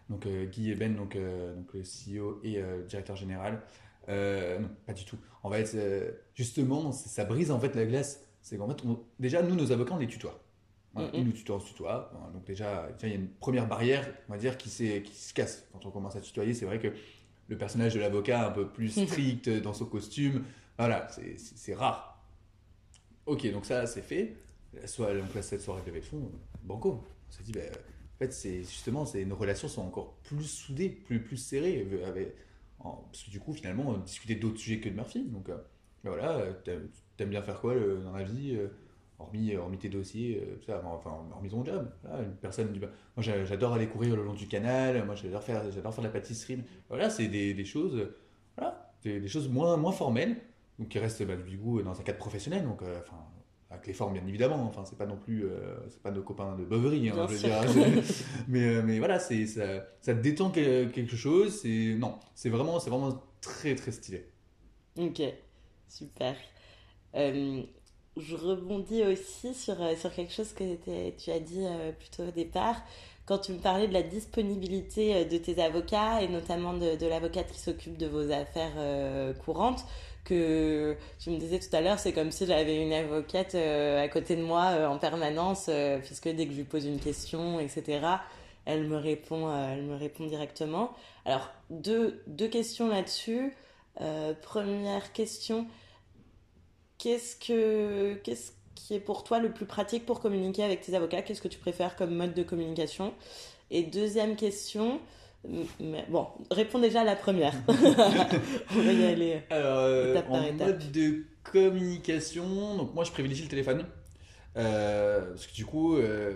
Donc 0.10 0.28
Guy 0.28 0.72
Eben, 0.72 0.96
donc, 0.96 1.16
donc 1.16 1.68
le 1.74 1.82
CEO 1.82 2.40
et 2.44 2.60
directeur 2.88 3.16
général. 3.16 3.62
Euh, 4.10 4.60
non, 4.60 4.70
pas 4.86 4.94
du 4.94 5.06
tout. 5.06 5.18
En 5.44 5.52
fait, 5.52 5.72
euh, 5.76 6.12
justement, 6.36 6.92
ça 6.92 7.26
brise 7.26 7.52
en 7.52 7.60
fait 7.60 7.76
la 7.76 7.86
glace. 7.86 8.26
C'est 8.42 8.58
qu'en 8.58 8.68
fait, 8.68 8.84
déjà, 9.20 9.42
nous, 9.42 9.56
nos 9.56 9.72
avocats, 9.72 9.94
on 9.94 10.00
les 10.00 10.08
tutoie. 10.08 10.40
Ils 11.14 11.26
nous 11.26 11.32
tutoient, 11.32 11.56
on 11.56 11.60
se 11.60 11.68
tutoie. 11.68 12.12
Donc 12.34 12.44
déjà, 12.44 12.88
il 13.02 13.10
y 13.10 13.12
a 13.14 13.16
une 13.16 13.30
première 13.30 13.68
barrière, 13.68 14.08
on 14.30 14.34
va 14.34 14.38
dire, 14.38 14.58
qui, 14.58 14.70
qui 14.70 15.16
se 15.16 15.34
casse. 15.34 15.68
Quand 15.72 15.86
on 15.88 15.92
commence 15.92 16.16
à 16.16 16.22
tutoyer, 16.22 16.54
c'est 16.54 16.66
vrai 16.66 16.78
que 16.78 16.90
le 17.48 17.58
personnage 17.58 17.96
de 17.96 18.00
l'avocat 18.00 18.48
un 18.48 18.52
peu 18.52 18.68
plus 18.68 18.90
strict 19.06 19.50
dans 19.50 19.74
son 19.74 19.86
costume, 19.86 20.44
voilà, 20.78 21.08
c'est 21.08 21.74
rare. 21.74 22.22
Ok, 23.26 23.52
donc 23.52 23.66
ça, 23.66 23.88
c'est 23.88 24.02
fait. 24.02 24.36
Soit, 24.86 25.14
donc 25.16 25.34
là, 25.34 25.42
cette 25.42 25.62
soirée 25.62 25.82
de 25.82 25.88
levée 25.88 26.02
de 26.02 26.06
fond, 26.06 26.32
banco. 26.64 27.04
On 27.30 27.32
s'est 27.32 27.44
dit, 27.44 27.54
ben, 27.54 27.70
en 27.72 28.18
fait, 28.20 28.34
c'est 28.34 28.60
justement, 28.60 29.06
nos 29.26 29.36
relations 29.36 29.68
sont 29.68 29.82
encore 29.82 30.14
plus 30.24 30.46
soudées, 30.46 30.90
plus, 30.90 31.22
plus 31.22 31.38
serrées. 31.38 31.88
Avec, 32.06 32.36
parce 32.84 33.24
que 33.24 33.32
du 33.32 33.40
coup, 33.40 33.54
finalement, 33.54 33.84
on 33.88 33.98
discutait 33.98 34.36
d'autres 34.36 34.60
sujets 34.60 34.80
que 34.80 34.90
de 34.90 34.96
Murphy. 34.96 35.24
Donc, 35.26 35.50
euh, 35.50 35.58
ben 36.04 36.12
voilà, 36.12 36.46
t'aimes 37.16 37.30
bien 37.30 37.42
faire 37.42 37.60
quoi 37.62 37.76
dans 37.76 38.12
la 38.12 38.24
vie 38.24 38.56
euh, 38.56 38.68
hormis, 39.20 39.56
hormis 39.56 39.78
tes 39.78 39.90
dossiers, 39.90 40.42
euh, 40.44 40.62
ça, 40.66 40.82
enfin, 40.86 41.12
hormis 41.32 41.50
ton 41.50 41.64
job. 41.64 41.90
une 42.20 42.36
personne 42.36 42.78
moi 43.16 43.24
j'adore 43.46 43.74
aller 43.74 43.88
courir 43.88 44.16
le 44.16 44.24
long 44.24 44.34
du 44.34 44.48
canal, 44.48 45.06
moi 45.06 45.16
j'adore 45.16 45.44
faire, 45.44 45.72
j'adore 45.72 45.94
faire 45.94 46.04
de 46.04 46.08
la 46.08 46.14
pâtisserie. 46.14 46.62
Voilà, 46.90 47.10
c'est 47.10 47.28
des, 47.28 47.66
choses, 47.66 48.10
voilà, 48.58 48.94
des, 49.04 49.28
choses 49.28 49.48
moins, 49.48 49.78
moins 49.78 49.94
formelles, 49.94 50.38
donc 50.78 50.90
qui 50.90 51.00
restent 51.00 51.26
bah, 51.26 51.38
du 51.38 51.58
coup 51.58 51.82
dans 51.82 52.00
un 52.00 52.04
cadre 52.04 52.20
professionnel. 52.20 52.64
Donc, 52.66 52.82
enfin, 52.82 53.26
avec 53.74 53.88
les 53.88 53.94
formes 53.94 54.14
bien 54.14 54.26
évidemment 54.28 54.64
enfin 54.68 54.84
c'est 54.86 54.98
pas 54.98 55.06
non 55.06 55.18
plus 55.18 55.46
euh, 55.46 55.76
c'est 55.90 56.02
pas 56.02 56.12
nos 56.12 56.22
copains 56.22 56.56
de 56.56 56.64
Bovary 56.64 57.10
hein, 57.10 57.28
je 57.28 57.34
veux 57.34 57.40
dire. 57.40 58.04
Mais 58.48 58.64
euh, 58.64 58.82
mais 58.84 59.00
voilà 59.00 59.20
c'est 59.20 59.46
ça, 59.48 59.64
ça 60.02 60.14
détend 60.14 60.52
quelque 60.52 61.16
chose 61.16 61.62
c'est 61.62 61.96
non 61.98 62.20
c'est 62.36 62.50
vraiment 62.50 62.80
c'est 62.80 62.90
vraiment 62.90 63.22
très 63.42 63.76
très 63.76 63.92
stylé. 63.92 64.28
Ok 64.98 65.22
super. 65.90 66.36
Euh, 67.16 67.64
je 68.18 68.36
rebondis 68.36 69.04
aussi 69.04 69.54
sur 69.54 69.76
sur 69.98 70.14
quelque 70.14 70.34
chose 70.34 70.54
que 70.54 70.76
tu 71.18 71.32
as 71.32 71.40
dit 71.40 71.66
plutôt 72.00 72.24
au 72.24 72.32
départ. 72.32 72.82
Quand 73.26 73.38
tu 73.38 73.54
me 73.54 73.60
parlais 73.60 73.88
de 73.88 73.94
la 73.94 74.04
disponibilité 74.04 75.24
de 75.26 75.38
tes 75.38 75.62
avocats 75.64 76.22
et 76.22 76.28
notamment 76.28 76.74
de, 76.74 76.98
de 76.98 77.08
l'avocate 77.08 77.52
qui 77.52 77.60
s'occupe 77.60 77.98
de 77.98 78.06
vos 78.08 78.32
affaires 78.32 79.34
courantes 79.46 79.86
que 80.24 80.96
tu 81.20 81.30
me 81.30 81.38
disais 81.38 81.60
tout 81.60 81.76
à 81.76 81.82
l'heure, 81.82 82.00
c'est 82.00 82.14
comme 82.14 82.32
si 82.32 82.46
j'avais 82.46 82.82
une 82.82 82.94
avocate 82.94 83.56
euh, 83.56 84.04
à 84.04 84.08
côté 84.08 84.36
de 84.36 84.44
moi 84.44 84.68
euh, 84.72 84.88
en 84.88 84.98
permanence, 84.98 85.68
euh, 85.70 86.00
puisque 86.00 86.30
dès 86.30 86.46
que 86.46 86.52
je 86.52 86.58
lui 86.58 86.64
pose 86.64 86.86
une 86.86 87.00
question, 87.00 87.60
etc., 87.60 88.06
elle 88.66 88.88
me 88.88 88.96
répond, 88.96 89.54
elle 89.54 89.84
me 89.84 89.96
répond 89.96 90.26
directement. 90.26 90.94
Alors 91.26 91.52
deux 91.70 92.24
deux 92.28 92.48
questions 92.48 92.88
là-dessus. 92.88 93.54
première 94.42 95.12
question, 95.12 95.68
qu'est-ce 96.98 97.36
que 97.36 98.14
qu'est-ce 98.24 98.54
qui 98.74 98.94
est 98.94 99.02
pour 99.02 99.26
toi 99.26 99.40
le 99.40 99.52
plus 99.52 99.66
pratique 99.66 100.06
pour 100.06 100.22
communiquer 100.22 100.64
avec 100.64 100.80
tes 100.80 100.96
avocats? 100.96 101.24
Qu'est-ce 101.24 101.42
que 101.42 101.50
tu 101.50 101.60
préfères 101.60 101.98
comme 101.98 102.16
mode 102.16 102.34
de 102.34 102.44
communication? 102.44 103.14
Et 103.70 103.84
deuxième 103.84 104.38
question, 104.38 105.02
mais 105.80 106.06
bon, 106.10 106.28
réponds 106.52 106.80
déjà 106.80 107.02
à 107.02 107.04
la 107.04 107.16
première. 107.16 107.54
On 107.68 108.82
va 108.82 108.94
y 108.94 109.06
aller. 109.06 109.42
Alors, 109.50 109.80
euh, 109.80 110.22
en 110.30 110.42
mode 110.54 110.92
de 110.92 111.26
communication, 111.44 112.78
donc 112.78 112.94
moi 112.94 113.04
je 113.04 113.12
privilégie 113.12 113.44
le 113.44 113.50
téléphone. 113.50 113.86
Euh, 114.56 115.32
parce 115.32 115.48
que 115.48 115.54
du 115.54 115.66
coup, 115.66 115.96
euh, 115.96 116.34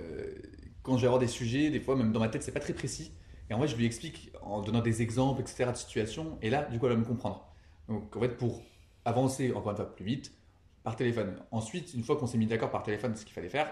quand 0.84 0.98
je 0.98 1.02
vais 1.02 1.08
avoir 1.08 1.20
des 1.20 1.28
sujets, 1.28 1.70
des 1.70 1.80
fois, 1.80 1.96
même 1.96 2.12
dans 2.12 2.20
ma 2.20 2.30
tête, 2.30 2.44
c'est 2.44 2.52
pas 2.52 2.60
très 2.60 2.74
précis. 2.74 3.12
Et 3.50 3.54
en 3.54 3.62
fait, 3.62 3.68
je 3.68 3.76
lui 3.76 3.86
explique 3.86 4.32
en 4.42 4.62
donnant 4.62 4.82
des 4.82 5.02
exemples, 5.02 5.42
etc., 5.42 5.72
de 5.72 5.78
situations. 5.78 6.38
Et 6.42 6.50
là, 6.50 6.64
du 6.64 6.80
coup, 6.80 6.88
elle 6.88 6.94
va 6.94 7.00
me 7.00 7.06
comprendre. 7.06 7.48
Donc, 7.88 8.16
en 8.16 8.20
fait, 8.20 8.36
pour 8.36 8.62
avancer 9.06 9.54
encore 9.54 9.72
une 9.72 9.78
fois 9.78 9.96
plus 9.96 10.04
vite, 10.04 10.34
par 10.88 10.96
téléphone. 10.96 11.36
Ensuite, 11.52 11.94
une 11.94 12.04
fois 12.04 12.16
qu'on 12.16 12.28
s'est 12.28 12.38
mis 12.38 12.46
d'accord 12.46 12.72
par 12.72 12.82
téléphone 12.82 13.14
ce 13.14 13.26
qu'il 13.26 13.34
fallait 13.34 13.50
faire, 13.50 13.70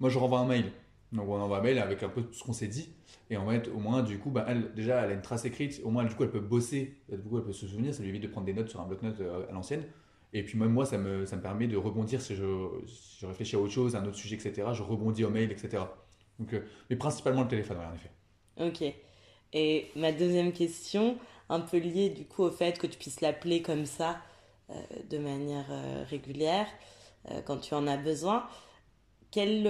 moi 0.00 0.10
je 0.10 0.18
renvoie 0.18 0.40
un 0.40 0.46
mail. 0.46 0.72
Donc 1.12 1.28
on 1.28 1.40
envoie 1.40 1.58
un 1.58 1.62
mail 1.62 1.78
avec 1.78 2.02
un 2.02 2.08
peu 2.08 2.22
tout 2.22 2.32
ce 2.32 2.44
qu'on 2.44 2.52
s'est 2.52 2.68
dit. 2.68 2.92
Et 3.30 3.36
en 3.36 3.48
fait, 3.48 3.68
au 3.68 3.78
moins, 3.78 4.02
du 4.02 4.18
coup, 4.18 4.30
bah, 4.30 4.44
elle, 4.48 4.72
déjà, 4.74 5.02
elle 5.02 5.10
a 5.10 5.14
une 5.14 5.22
trace 5.22 5.44
écrite. 5.44 5.80
Au 5.84 5.90
moins, 5.90 6.04
du 6.04 6.14
coup, 6.14 6.24
elle 6.24 6.30
peut 6.30 6.40
bosser. 6.40 6.96
Du 7.08 7.18
coup, 7.18 7.38
elle 7.38 7.44
peut 7.44 7.52
se 7.52 7.66
souvenir. 7.66 7.94
Ça 7.94 8.02
lui 8.02 8.08
évite 8.08 8.22
de 8.22 8.28
prendre 8.28 8.46
des 8.46 8.54
notes 8.54 8.68
sur 8.68 8.80
un 8.80 8.86
bloc-notes 8.86 9.20
euh, 9.20 9.48
à 9.48 9.52
l'ancienne. 9.52 9.84
Et 10.32 10.44
puis 10.44 10.58
même 10.58 10.70
moi, 10.70 10.86
ça 10.86 10.98
me, 10.98 11.26
ça 11.26 11.36
me 11.36 11.42
permet 11.42 11.66
de 11.66 11.76
rebondir 11.76 12.20
si 12.20 12.36
je, 12.36 12.44
je, 13.18 13.26
réfléchis 13.26 13.56
à 13.56 13.58
autre 13.58 13.72
chose, 13.72 13.96
à 13.96 14.00
un 14.00 14.06
autre 14.06 14.16
sujet, 14.16 14.36
etc. 14.36 14.68
Je 14.72 14.82
rebondis 14.82 15.24
au 15.24 15.30
mail, 15.30 15.50
etc. 15.50 15.82
Donc, 16.38 16.54
euh, 16.54 16.64
mais 16.88 16.96
principalement 16.96 17.42
le 17.42 17.48
téléphone, 17.48 17.78
en 17.78 17.94
effet. 17.94 18.10
Ok. 18.58 18.94
Et 19.52 19.90
ma 19.96 20.12
deuxième 20.12 20.52
question, 20.52 21.18
un 21.48 21.60
peu 21.60 21.78
liée 21.78 22.10
du 22.10 22.24
coup 22.24 22.44
au 22.44 22.50
fait 22.50 22.78
que 22.78 22.86
tu 22.86 22.96
puisses 22.96 23.20
l'appeler 23.20 23.60
comme 23.60 23.84
ça 23.84 24.18
euh, 24.70 24.74
de 25.10 25.18
manière 25.18 25.66
euh, 25.70 26.04
régulière 26.08 26.66
euh, 27.30 27.42
quand 27.42 27.58
tu 27.58 27.74
en 27.74 27.86
as 27.86 27.96
besoin. 27.96 28.44
Quel 29.32 29.62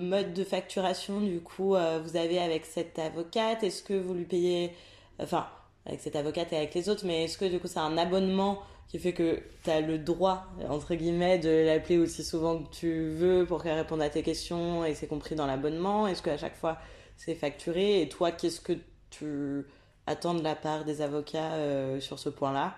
mode 0.00 0.32
de 0.32 0.42
facturation 0.44 1.20
du 1.20 1.40
coup 1.40 1.76
vous 1.76 2.16
avez 2.16 2.38
avec 2.38 2.64
cette 2.64 2.98
avocate? 2.98 3.62
Est-ce 3.62 3.82
que 3.82 3.94
vous 3.94 4.14
lui 4.14 4.24
payez, 4.24 4.72
enfin 5.20 5.46
avec 5.86 6.00
cette 6.00 6.16
avocate 6.16 6.52
et 6.52 6.56
avec 6.56 6.74
les 6.74 6.88
autres, 6.88 7.06
mais 7.06 7.24
est-ce 7.24 7.38
que 7.38 7.44
du 7.44 7.60
coup 7.60 7.68
c'est 7.68 7.78
un 7.78 7.96
abonnement 7.98 8.62
qui 8.88 8.98
fait 8.98 9.12
que 9.12 9.42
tu 9.62 9.70
as 9.70 9.80
le 9.80 9.98
droit, 9.98 10.46
entre 10.68 10.94
guillemets, 10.94 11.38
de 11.38 11.64
l'appeler 11.66 11.98
aussi 11.98 12.24
souvent 12.24 12.62
que 12.62 12.70
tu 12.70 13.10
veux 13.10 13.44
pour 13.46 13.62
qu'elle 13.62 13.76
réponde 13.76 14.02
à 14.02 14.10
tes 14.10 14.22
questions 14.22 14.84
et 14.84 14.94
c'est 14.94 15.06
compris 15.06 15.34
dans 15.34 15.46
l'abonnement? 15.46 16.06
Est-ce 16.06 16.22
qu'à 16.22 16.36
chaque 16.36 16.56
fois 16.56 16.78
c'est 17.16 17.34
facturé? 17.34 18.02
Et 18.02 18.08
toi, 18.08 18.32
qu'est-ce 18.32 18.60
que 18.60 18.72
tu 19.10 19.66
attends 20.06 20.34
de 20.34 20.42
la 20.42 20.56
part 20.56 20.84
des 20.84 21.00
avocats 21.00 22.00
sur 22.00 22.18
ce 22.18 22.28
point-là? 22.28 22.74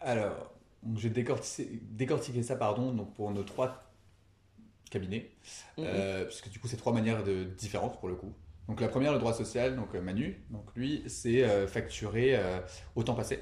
Alors, 0.00 0.50
je 0.96 1.08
vais 1.08 1.24
décortiquer, 1.82 2.42
ça 2.42 2.56
pardon, 2.56 2.92
donc 2.92 3.12
pour 3.14 3.30
nos 3.32 3.42
trois 3.42 3.82
cabinets, 4.90 5.30
mhm. 5.78 5.84
euh, 5.86 6.24
puisque 6.24 6.50
du 6.50 6.58
coup, 6.58 6.68
c'est 6.68 6.76
trois 6.76 6.92
manières 6.92 7.22
de, 7.22 7.44
différentes 7.44 7.98
pour 7.98 8.08
le 8.08 8.16
coup. 8.16 8.34
Donc, 8.68 8.80
la 8.80 8.88
première, 8.88 9.12
le 9.12 9.18
droit 9.18 9.32
social, 9.32 9.74
donc 9.76 9.94
euh, 9.94 10.02
Manu, 10.02 10.42
donc 10.50 10.64
lui, 10.76 11.02
c'est 11.06 11.42
euh, 11.42 11.66
facturer 11.66 12.38
au 12.94 13.02
temps 13.02 13.14
passé. 13.14 13.40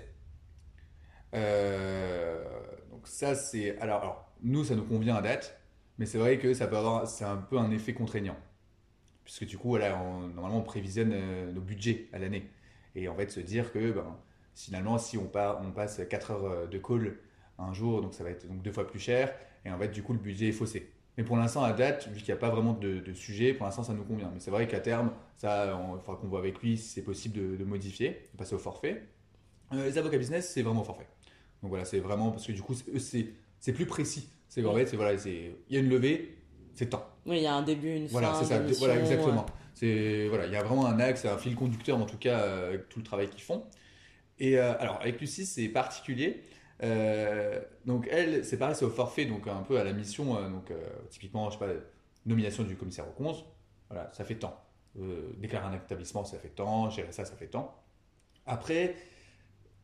donc, 1.33 3.07
ça, 3.07 3.35
c'est. 3.35 3.79
Alors, 3.81 4.33
nous, 4.43 4.65
ça 4.65 4.77
nous 4.77 4.85
convient 4.85 5.17
à 5.17 5.23
date, 5.23 5.61
mais 5.99 6.07
c'est 6.07 6.19
vrai 6.19 6.39
que 6.39 6.55
ça 6.55 6.67
peut 6.67 6.77
avoir. 6.77 7.09
C'est 7.09 7.25
un 7.25 7.37
peu 7.37 7.59
un 7.59 7.71
effet 7.71 7.95
contraignant. 7.95 8.37
Puisque 9.25 9.45
du 9.45 9.59
coup, 9.59 9.69
voilà, 9.69 9.91
normalement, 9.91 10.59
on 10.59 10.63
prévisionne 10.63 11.15
nos 11.53 11.61
budgets 11.61 12.09
à 12.15 12.19
l'année. 12.19 12.49
Et 12.95 13.09
en 13.09 13.17
fait, 13.17 13.31
se 13.31 13.41
dire 13.41 13.73
que. 13.73 13.93
Ben, 13.93 14.17
finalement, 14.55 14.99
si 14.99 15.17
on, 15.17 15.27
part, 15.27 15.61
on 15.63 15.71
passe 15.71 16.01
4 16.11 16.31
heures 16.33 16.69
de 16.69 16.79
call 16.79 17.17
un 17.59 17.73
jour, 17.73 18.03
donc 18.03 18.13
ça 18.13 18.25
va 18.25 18.31
être 18.31 18.49
donc 18.49 18.61
deux 18.61 18.73
fois 18.73 18.89
plus 18.89 18.99
cher, 18.99 19.33
et 19.65 19.71
en 19.71 19.79
fait, 19.79 19.89
du 19.89 20.03
coup, 20.03 20.13
le 20.13 20.19
budget 20.19 20.49
est 20.49 20.53
faussé. 20.53 20.91
Mais 21.19 21.25
pour 21.25 21.37
l'instant, 21.37 21.65
à 21.65 21.73
date, 21.73 22.09
vu 22.13 22.21
qu'il 22.21 22.33
n'y 22.33 22.39
a 22.39 22.41
pas 22.41 22.49
vraiment 22.49 22.73
de, 22.73 23.13
sujet, 23.13 23.53
pour 23.53 23.67
l'instant, 23.67 23.83
ça 23.83 23.93
nous 23.93 24.05
convient. 24.05 24.31
Mais 24.33 24.39
c'est 24.39 24.53
vrai 24.53 24.69
qu'à 24.69 24.79
terme, 24.79 25.11
ça, 25.37 25.67
il 25.67 26.01
faudra 26.01 26.15
qu'on 26.15 26.29
voit 26.29 26.39
avec 26.39 26.63
lui 26.63 26.79
si 26.79 26.91
c'est 26.91 27.03
possible 27.03 27.59
de, 27.59 27.65
modifier, 27.65 28.29
de 28.33 28.39
passer 28.39 28.55
au 28.55 28.59
forfait. 28.59 29.03
Euh, 29.73 29.85
les 29.85 29.99
avocats 29.99 30.17
business, 30.17 30.49
c'est 30.49 30.63
vraiment 30.63 30.83
au 30.83 30.85
forfait. 30.85 31.09
Donc 31.61 31.71
voilà, 31.71 31.85
c'est 31.85 31.99
vraiment 31.99 32.31
parce 32.31 32.47
que 32.47 32.53
du 32.53 32.63
coup, 32.63 32.73
c'est 32.73 33.73
plus 33.73 33.85
précis. 33.85 34.29
C'est 34.49 34.65
en 34.65 34.73
fait, 34.73 34.95
voilà, 34.95 35.15
il 35.15 35.55
y 35.69 35.77
a 35.77 35.81
une 35.81 35.89
levée, 35.89 36.39
c'est 36.75 36.87
temps. 36.87 37.05
Oui, 37.27 37.39
il 37.39 37.43
y 37.43 37.47
a 37.47 37.55
un 37.55 37.63
début, 37.63 37.97
une 37.97 38.07
voilà, 38.07 38.33
fin. 38.35 38.45
Ça, 38.45 38.61
voilà, 38.79 39.01
exactement. 39.01 39.45
C'est 39.75 40.29
voilà, 40.29 40.47
il 40.47 40.53
y 40.53 40.57
a 40.57 40.63
vraiment 40.63 40.87
un 40.87 41.01
axe, 41.01 41.25
un 41.25 41.37
fil 41.37 41.57
conducteur, 41.57 41.99
en 41.99 42.07
tout 42.07 42.17
cas, 42.17 42.39
avec 42.69 42.89
tout 42.89 43.01
le 43.01 43.05
travail 43.05 43.29
qu'ils 43.29 43.43
font. 43.43 43.65
Et 44.39 44.57
euh, 44.57 44.79
alors, 44.79 45.01
avec 45.01 45.21
Lucie, 45.21 45.47
c'est 45.47 45.69
particulier. 45.69 46.45
Euh, 46.83 47.61
donc, 47.85 48.09
elle, 48.11 48.45
c'est 48.45 48.57
pareil, 48.57 48.75
c'est 48.77 48.85
au 48.85 48.91
forfait, 48.91 49.25
donc 49.25 49.47
un 49.47 49.63
peu 49.63 49.79
à 49.79 49.85
la 49.85 49.93
mission. 49.93 50.37
Euh, 50.37 50.49
donc, 50.49 50.73
typiquement, 51.11 51.51
je 51.51 51.59
sais 51.59 51.65
pas, 51.65 51.73
nomination 52.27 52.63
du 52.65 52.77
commissaire 52.77 53.09
au 53.09 53.13
compte, 53.13 53.45
voilà, 53.91 54.11
ça 54.13 54.25
fait 54.25 54.37
temps. 54.37 54.61
déclarer 55.39 55.67
un 55.67 55.75
établissement, 55.75 56.25
ça 56.25 56.39
fait 56.39 56.49
temps. 56.49 56.91
Gérer 56.91 57.13
ça, 57.13 57.25
ça 57.25 57.37
fait 57.37 57.49
temps. 57.49 57.83
Après, 58.47 58.97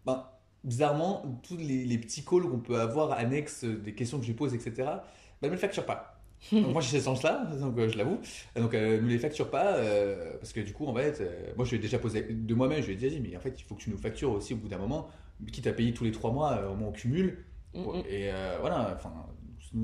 ben, 0.04 0.26
bizarrement, 0.62 1.40
tous 1.42 1.57
les, 1.57 1.98
petits 1.98 2.24
calls 2.24 2.48
qu'on 2.48 2.61
peut 2.61 2.80
avoir 2.80 3.12
annexes 3.12 3.64
des 3.64 3.94
questions 3.94 4.18
que 4.18 4.26
je 4.26 4.33
pose, 4.33 4.54
etc., 4.54 4.72
ben, 4.76 5.02
elle 5.42 5.50
ne 5.50 5.57
facture 5.57 5.87
pas. 5.87 6.14
Donc 6.52 6.72
moi 6.72 6.80
j'ai 6.83 6.98
ce 6.98 7.04
sens-là, 7.04 7.46
donc 7.59 7.78
euh, 7.78 7.88
je 7.88 7.96
l'avoue. 7.96 8.18
Donc 8.57 8.74
euh, 8.74 9.00
nous 9.00 9.09
les 9.09 9.18
facture 9.18 9.50
pas 9.50 9.76
euh, 9.76 10.37
parce 10.38 10.52
que 10.52 10.61
du 10.61 10.72
coup 10.72 10.87
en 10.87 10.94
fait, 10.94 11.22
moi 11.57 11.64
je 11.64 11.70
lui 11.70 11.78
ai 11.78 11.80
déjà 11.80 11.98
posé 11.98 12.22
de 12.22 12.54
moi-même, 12.54 12.83
je 12.83 12.88
lui 12.88 12.94
ai 12.94 12.96
dit 12.96 13.20
mais 13.20 13.37
en 13.37 13.40
fait 13.40 13.59
il 13.59 13.64
faut 13.64 13.74
que 13.74 13.83
tu 13.83 13.90
nous 13.90 13.98
factures 13.98 14.30
aussi 14.30 14.54
au 14.54 14.59
bout 14.59 14.68
d'un 14.68 14.78
moment, 14.78 15.09
quitte 15.53 15.66
à 15.66 15.73
payer 15.73 15.92
tous 15.92 16.05
les 16.05 16.12
trois 16.12 16.33
mois, 16.33 16.70
au 16.70 16.75
moins 16.75 16.88
on 16.88 16.92
cumule. 16.92 17.44
Mm, 17.75 17.81
mm. 17.81 18.03
Et 18.09 18.31
voilà, 18.61 18.92
enfin 18.94 19.12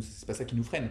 c'est 0.01 0.27
pas 0.27 0.35
ça 0.35 0.45
qui 0.45 0.57
nous 0.57 0.65
freine. 0.65 0.91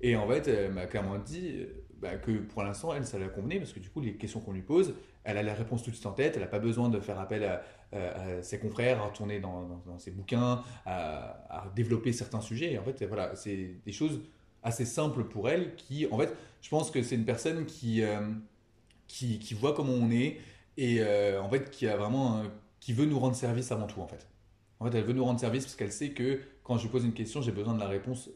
Et 0.00 0.16
en 0.16 0.26
fait, 0.28 0.48
elle 0.48 0.72
m'a 0.72 0.86
clairement 0.86 1.18
dit 1.18 1.66
bah, 2.00 2.16
que 2.16 2.30
pour 2.30 2.62
l'instant, 2.62 2.94
elle, 2.94 3.04
ça 3.04 3.18
la 3.18 3.28
convenait, 3.28 3.58
parce 3.58 3.72
que 3.72 3.80
du 3.80 3.90
coup, 3.90 4.00
les 4.00 4.14
questions 4.14 4.40
qu'on 4.40 4.52
lui 4.52 4.62
pose, 4.62 4.94
elle 5.24 5.36
a 5.36 5.42
la 5.42 5.54
réponse 5.54 5.82
tout 5.82 5.90
de 5.90 5.96
suite 5.96 6.06
en 6.06 6.12
tête, 6.12 6.36
elle 6.36 6.42
n'a 6.42 6.48
pas 6.48 6.60
besoin 6.60 6.88
de 6.88 7.00
faire 7.00 7.18
appel 7.18 7.44
à, 7.44 7.62
ses 8.42 8.58
confrères, 8.58 9.00
à 9.00 9.06
retourner 9.06 9.40
dans, 9.40 9.82
dans, 9.84 9.98
ses 9.98 10.10
bouquins, 10.10 10.62
à, 10.86 11.44
à, 11.50 11.68
développer 11.74 12.12
certains 12.12 12.40
sujets. 12.40 12.72
Et 12.72 12.78
en 12.78 12.84
fait, 12.84 13.04
voilà, 13.04 13.34
c'est 13.34 13.76
des 13.84 13.92
choses 13.92 14.20
assez 14.62 14.84
simple 14.84 15.24
pour 15.24 15.48
elle, 15.48 15.74
qui, 15.76 16.06
en 16.10 16.18
fait, 16.18 16.34
je 16.62 16.68
pense 16.68 16.90
que 16.90 17.02
c'est 17.02 17.14
une 17.14 17.24
personne 17.24 17.66
qui, 17.66 18.02
euh, 18.02 18.20
qui, 19.06 19.38
qui, 19.38 19.54
voit 19.54 19.74
comment 19.74 19.92
on 19.92 20.10
est 20.10 20.38
et 20.76 20.98
euh, 21.00 21.42
en 21.42 21.48
fait 21.48 21.70
qui 21.70 21.88
a 21.88 21.96
vraiment, 21.96 22.42
qui 22.88 22.94
veut 22.94 23.04
nous 23.04 23.18
rendre 23.18 23.36
service 23.36 23.70
avant 23.70 23.86
tout, 23.86 24.00
en 24.00 24.06
fait. 24.06 24.26
En 24.80 24.86
fait, 24.86 24.96
elle 24.96 25.04
veut 25.04 25.12
nous 25.12 25.22
rendre 25.22 25.38
service 25.38 25.64
parce 25.64 25.76
qu'elle 25.76 25.92
sait 25.92 26.12
que 26.12 26.40
quand 26.64 26.78
je 26.78 26.84
lui 26.84 26.88
pose 26.88 27.04
une 27.04 27.12
question, 27.12 27.42
j'ai 27.42 27.52
besoin 27.52 27.74
de 27.74 27.80
la 27.80 27.86
réponse 27.86 28.30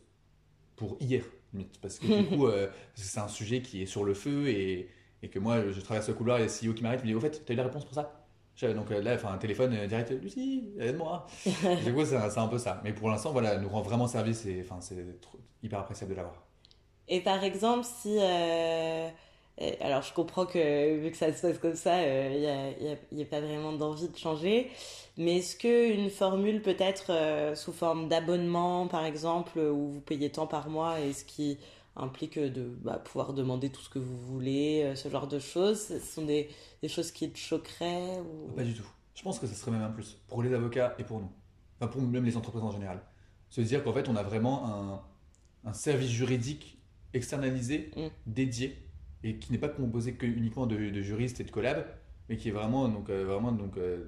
pour 0.76 0.98
hier, 1.00 1.24
parce 1.80 1.98
que 1.98 2.06
du 2.06 2.26
coup, 2.36 2.48
euh, 2.48 2.68
c'est 2.94 3.18
un 3.18 3.28
sujet 3.28 3.62
qui 3.62 3.80
est 3.80 3.86
sur 3.86 4.04
le 4.04 4.12
feu 4.12 4.48
et, 4.48 4.90
et 5.22 5.30
que 5.30 5.38
moi, 5.38 5.70
je 5.70 5.80
traverse 5.80 6.06
le 6.08 6.12
couloir 6.12 6.38
et 6.38 6.42
a 6.42 6.48
CEO 6.48 6.74
qui 6.74 6.82
m'arrête, 6.82 7.00
me 7.00 7.06
dit, 7.06 7.14
au 7.14 7.20
fait, 7.20 7.42
tu 7.46 7.50
as 7.50 7.54
eu 7.54 7.56
la 7.56 7.62
réponse 7.62 7.86
pour 7.86 7.94
ça? 7.94 8.22
Donc 8.60 8.90
euh, 8.90 9.00
là, 9.00 9.14
enfin, 9.14 9.32
un 9.32 9.38
téléphone 9.38 9.72
euh, 9.72 9.86
direct, 9.86 10.10
Lucie, 10.10 10.74
aide-moi. 10.78 11.26
du 11.84 11.94
coup, 11.94 12.04
c'est 12.04 12.38
un 12.38 12.48
peu 12.48 12.58
ça. 12.58 12.78
Mais 12.84 12.92
pour 12.92 13.08
l'instant, 13.08 13.32
voilà, 13.32 13.56
nous 13.56 13.70
rend 13.70 13.80
vraiment 13.80 14.06
service 14.06 14.44
et 14.44 14.60
enfin, 14.62 14.82
c'est 14.82 15.02
hyper 15.62 15.78
appréciable 15.78 16.10
de 16.10 16.16
l'avoir. 16.16 16.44
Et 17.08 17.22
par 17.22 17.42
exemple, 17.42 17.86
si. 17.86 18.18
Euh, 18.20 19.08
alors, 19.80 20.02
je 20.02 20.12
comprends 20.12 20.46
que 20.46 20.98
vu 20.98 21.10
que 21.10 21.16
ça 21.16 21.32
se 21.32 21.42
passe 21.42 21.58
comme 21.58 21.74
ça, 21.74 22.02
il 22.02 22.40
n'y 22.40 22.46
a, 22.46 23.22
a, 23.22 23.24
pas 23.30 23.40
vraiment 23.40 23.72
d'envie 23.72 24.08
de 24.08 24.16
changer. 24.16 24.70
Mais 25.18 25.38
est-ce 25.38 25.56
qu'une 25.56 26.10
formule 26.10 26.62
peut-être 26.62 27.54
sous 27.54 27.72
forme 27.72 28.08
d'abonnement, 28.08 28.86
par 28.88 29.04
exemple, 29.04 29.58
où 29.58 29.92
vous 29.92 30.00
payez 30.00 30.30
tant 30.30 30.46
par 30.46 30.68
mois, 30.68 31.00
et 31.00 31.12
ce 31.12 31.24
qui 31.24 31.58
implique 31.96 32.38
de 32.38 32.74
bah, 32.82 32.98
pouvoir 32.98 33.32
demander 33.32 33.70
tout 33.70 33.82
ce 33.82 33.90
que 33.90 33.98
vous 33.98 34.18
voulez, 34.18 34.82
euh, 34.82 34.94
ce 34.94 35.08
genre 35.08 35.28
de 35.28 35.38
choses. 35.38 35.80
Ce 35.80 35.98
sont 35.98 36.24
des, 36.24 36.48
des 36.80 36.88
choses 36.88 37.10
qui 37.10 37.30
te 37.30 37.38
choqueraient 37.38 38.20
ou... 38.20 38.52
Pas 38.52 38.64
du 38.64 38.74
tout. 38.74 38.86
Je 39.14 39.22
pense 39.22 39.38
que 39.38 39.46
ce 39.46 39.54
serait 39.54 39.70
même 39.70 39.82
un 39.82 39.90
plus 39.90 40.18
pour 40.28 40.42
les 40.42 40.52
avocats 40.54 40.94
et 40.98 41.04
pour 41.04 41.20
nous. 41.20 41.30
Enfin, 41.78 41.90
pour 41.90 42.00
même 42.00 42.24
les 42.24 42.36
entreprises 42.36 42.62
en 42.62 42.70
général. 42.70 43.02
Se 43.50 43.60
dire 43.60 43.84
qu'en 43.84 43.92
fait, 43.92 44.08
on 44.08 44.16
a 44.16 44.22
vraiment 44.22 44.66
un, 44.66 45.02
un 45.68 45.72
service 45.74 46.10
juridique 46.10 46.78
externalisé, 47.12 47.90
mm. 47.94 48.06
dédié, 48.26 48.88
et 49.24 49.36
qui 49.36 49.52
n'est 49.52 49.58
pas 49.58 49.68
composé 49.68 50.14
que 50.14 50.26
uniquement 50.26 50.66
de, 50.66 50.76
de, 50.76 51.02
juristes 51.02 51.40
et 51.40 51.44
de 51.44 51.50
collabs, 51.50 51.86
mais 52.28 52.36
qui 52.36 52.48
est 52.48 52.52
vraiment, 52.52 52.88
donc, 52.88 53.08
euh, 53.10 53.24
vraiment 53.24 53.52
donc, 53.52 53.76
euh, 53.76 54.04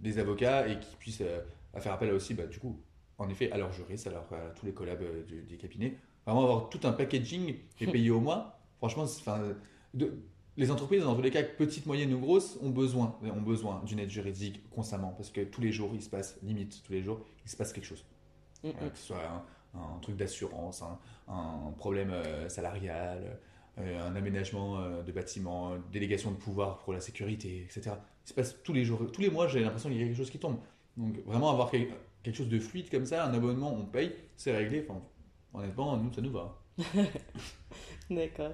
des 0.00 0.18
avocats 0.18 0.68
et 0.68 0.78
qui 0.78 0.96
puissent 0.96 1.22
faire 1.78 1.92
appel 1.92 2.10
aussi, 2.12 2.34
bah, 2.34 2.46
du 2.46 2.58
coup, 2.58 2.80
en 3.18 3.28
effet, 3.28 3.50
à 3.52 3.58
leurs 3.58 3.72
juristes, 3.72 4.08
à, 4.08 4.36
à 4.36 4.50
tous 4.50 4.66
les 4.66 4.72
collabs 4.72 5.04
du, 5.26 5.42
des 5.42 5.56
cabinets, 5.56 5.96
vraiment 6.24 6.42
avoir 6.42 6.68
tout 6.68 6.80
un 6.84 6.92
packaging 6.92 7.54
et 7.80 7.86
payer 7.90 8.10
au 8.10 8.20
mois, 8.20 8.58
franchement, 8.78 9.06
de, 9.94 10.12
les 10.58 10.72
entreprises, 10.72 11.04
dans 11.04 11.14
tous 11.14 11.22
les 11.22 11.30
cas, 11.30 11.44
petites, 11.44 11.86
moyennes 11.86 12.12
ou 12.12 12.18
grosses, 12.18 12.58
ont 12.60 12.70
besoin, 12.70 13.16
ont 13.22 13.40
besoin 13.40 13.80
d'une 13.84 14.00
aide 14.00 14.10
juridique 14.10 14.68
constamment 14.70 15.12
parce 15.16 15.30
que 15.30 15.42
tous 15.42 15.60
les 15.60 15.70
jours, 15.70 15.92
il 15.94 16.02
se 16.02 16.10
passe, 16.10 16.36
limite, 16.42 16.82
tous 16.84 16.92
les 16.92 17.02
jours, 17.02 17.20
il 17.44 17.50
se 17.50 17.56
passe 17.56 17.72
quelque 17.72 17.86
chose. 17.86 18.04
que 18.62 18.68
ce 18.94 19.06
soit 19.06 19.46
un, 19.74 19.98
truc 20.02 20.16
d'assurance, 20.16 20.82
un, 21.28 21.72
problème 21.76 22.10
euh, 22.10 22.48
salarial, 22.48 23.22
euh, 23.22 23.34
un 23.78 24.16
aménagement 24.16 24.80
euh, 24.80 25.02
de 25.02 25.12
bâtiment, 25.12 25.76
délégation 25.92 26.30
de 26.30 26.36
pouvoir 26.36 26.78
pour 26.78 26.92
la 26.92 27.00
sécurité, 27.00 27.62
etc. 27.64 27.96
Il 28.24 28.28
se 28.28 28.34
passe 28.34 28.62
tous 28.62 28.72
les 28.72 28.84
jours, 28.84 29.00
tous 29.12 29.20
les 29.20 29.30
mois, 29.30 29.48
j'ai 29.48 29.60
l'impression 29.60 29.88
qu'il 29.88 29.98
y 29.98 30.02
a 30.02 30.06
quelque 30.06 30.16
chose 30.16 30.30
qui 30.30 30.38
tombe. 30.38 30.58
Donc 30.96 31.24
vraiment 31.24 31.50
avoir 31.50 31.70
quelque, 31.70 31.92
chose 32.32 32.48
de 32.48 32.58
fluide 32.58 32.90
comme 32.90 33.06
ça, 33.06 33.24
un 33.24 33.32
abonnement, 33.32 33.72
on 33.72 33.86
paye, 33.86 34.14
c'est 34.36 34.54
réglé. 34.56 34.84
Enfin, 34.88 35.00
Honnêtement, 35.54 35.96
nous, 35.96 36.12
ça 36.12 36.20
nous 36.20 36.30
va. 36.30 36.58
D'accord. 38.10 38.52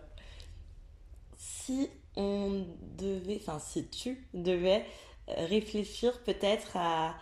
Si 1.37 1.91
on 2.17 2.67
devait, 2.97 3.41
enfin, 3.41 3.59
si 3.59 3.89
tu 3.89 4.29
devais 4.33 4.85
réfléchir 5.27 6.23
peut-être 6.23 6.77
à 6.77 7.17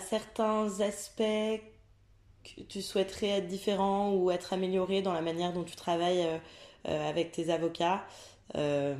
certains 0.00 0.80
aspects 0.80 1.22
tu 2.68 2.82
souhaiterais 2.82 3.28
être 3.28 3.46
différents 3.46 4.12
ou 4.12 4.30
être 4.30 4.52
amélioré 4.52 5.02
dans 5.02 5.12
la 5.12 5.22
manière 5.22 5.52
dont 5.52 5.64
tu 5.64 5.76
travailles 5.76 6.22
euh, 6.22 6.38
euh, 6.88 7.08
avec 7.08 7.32
tes 7.32 7.50
avocats, 7.50 8.04
euh, 8.56 8.94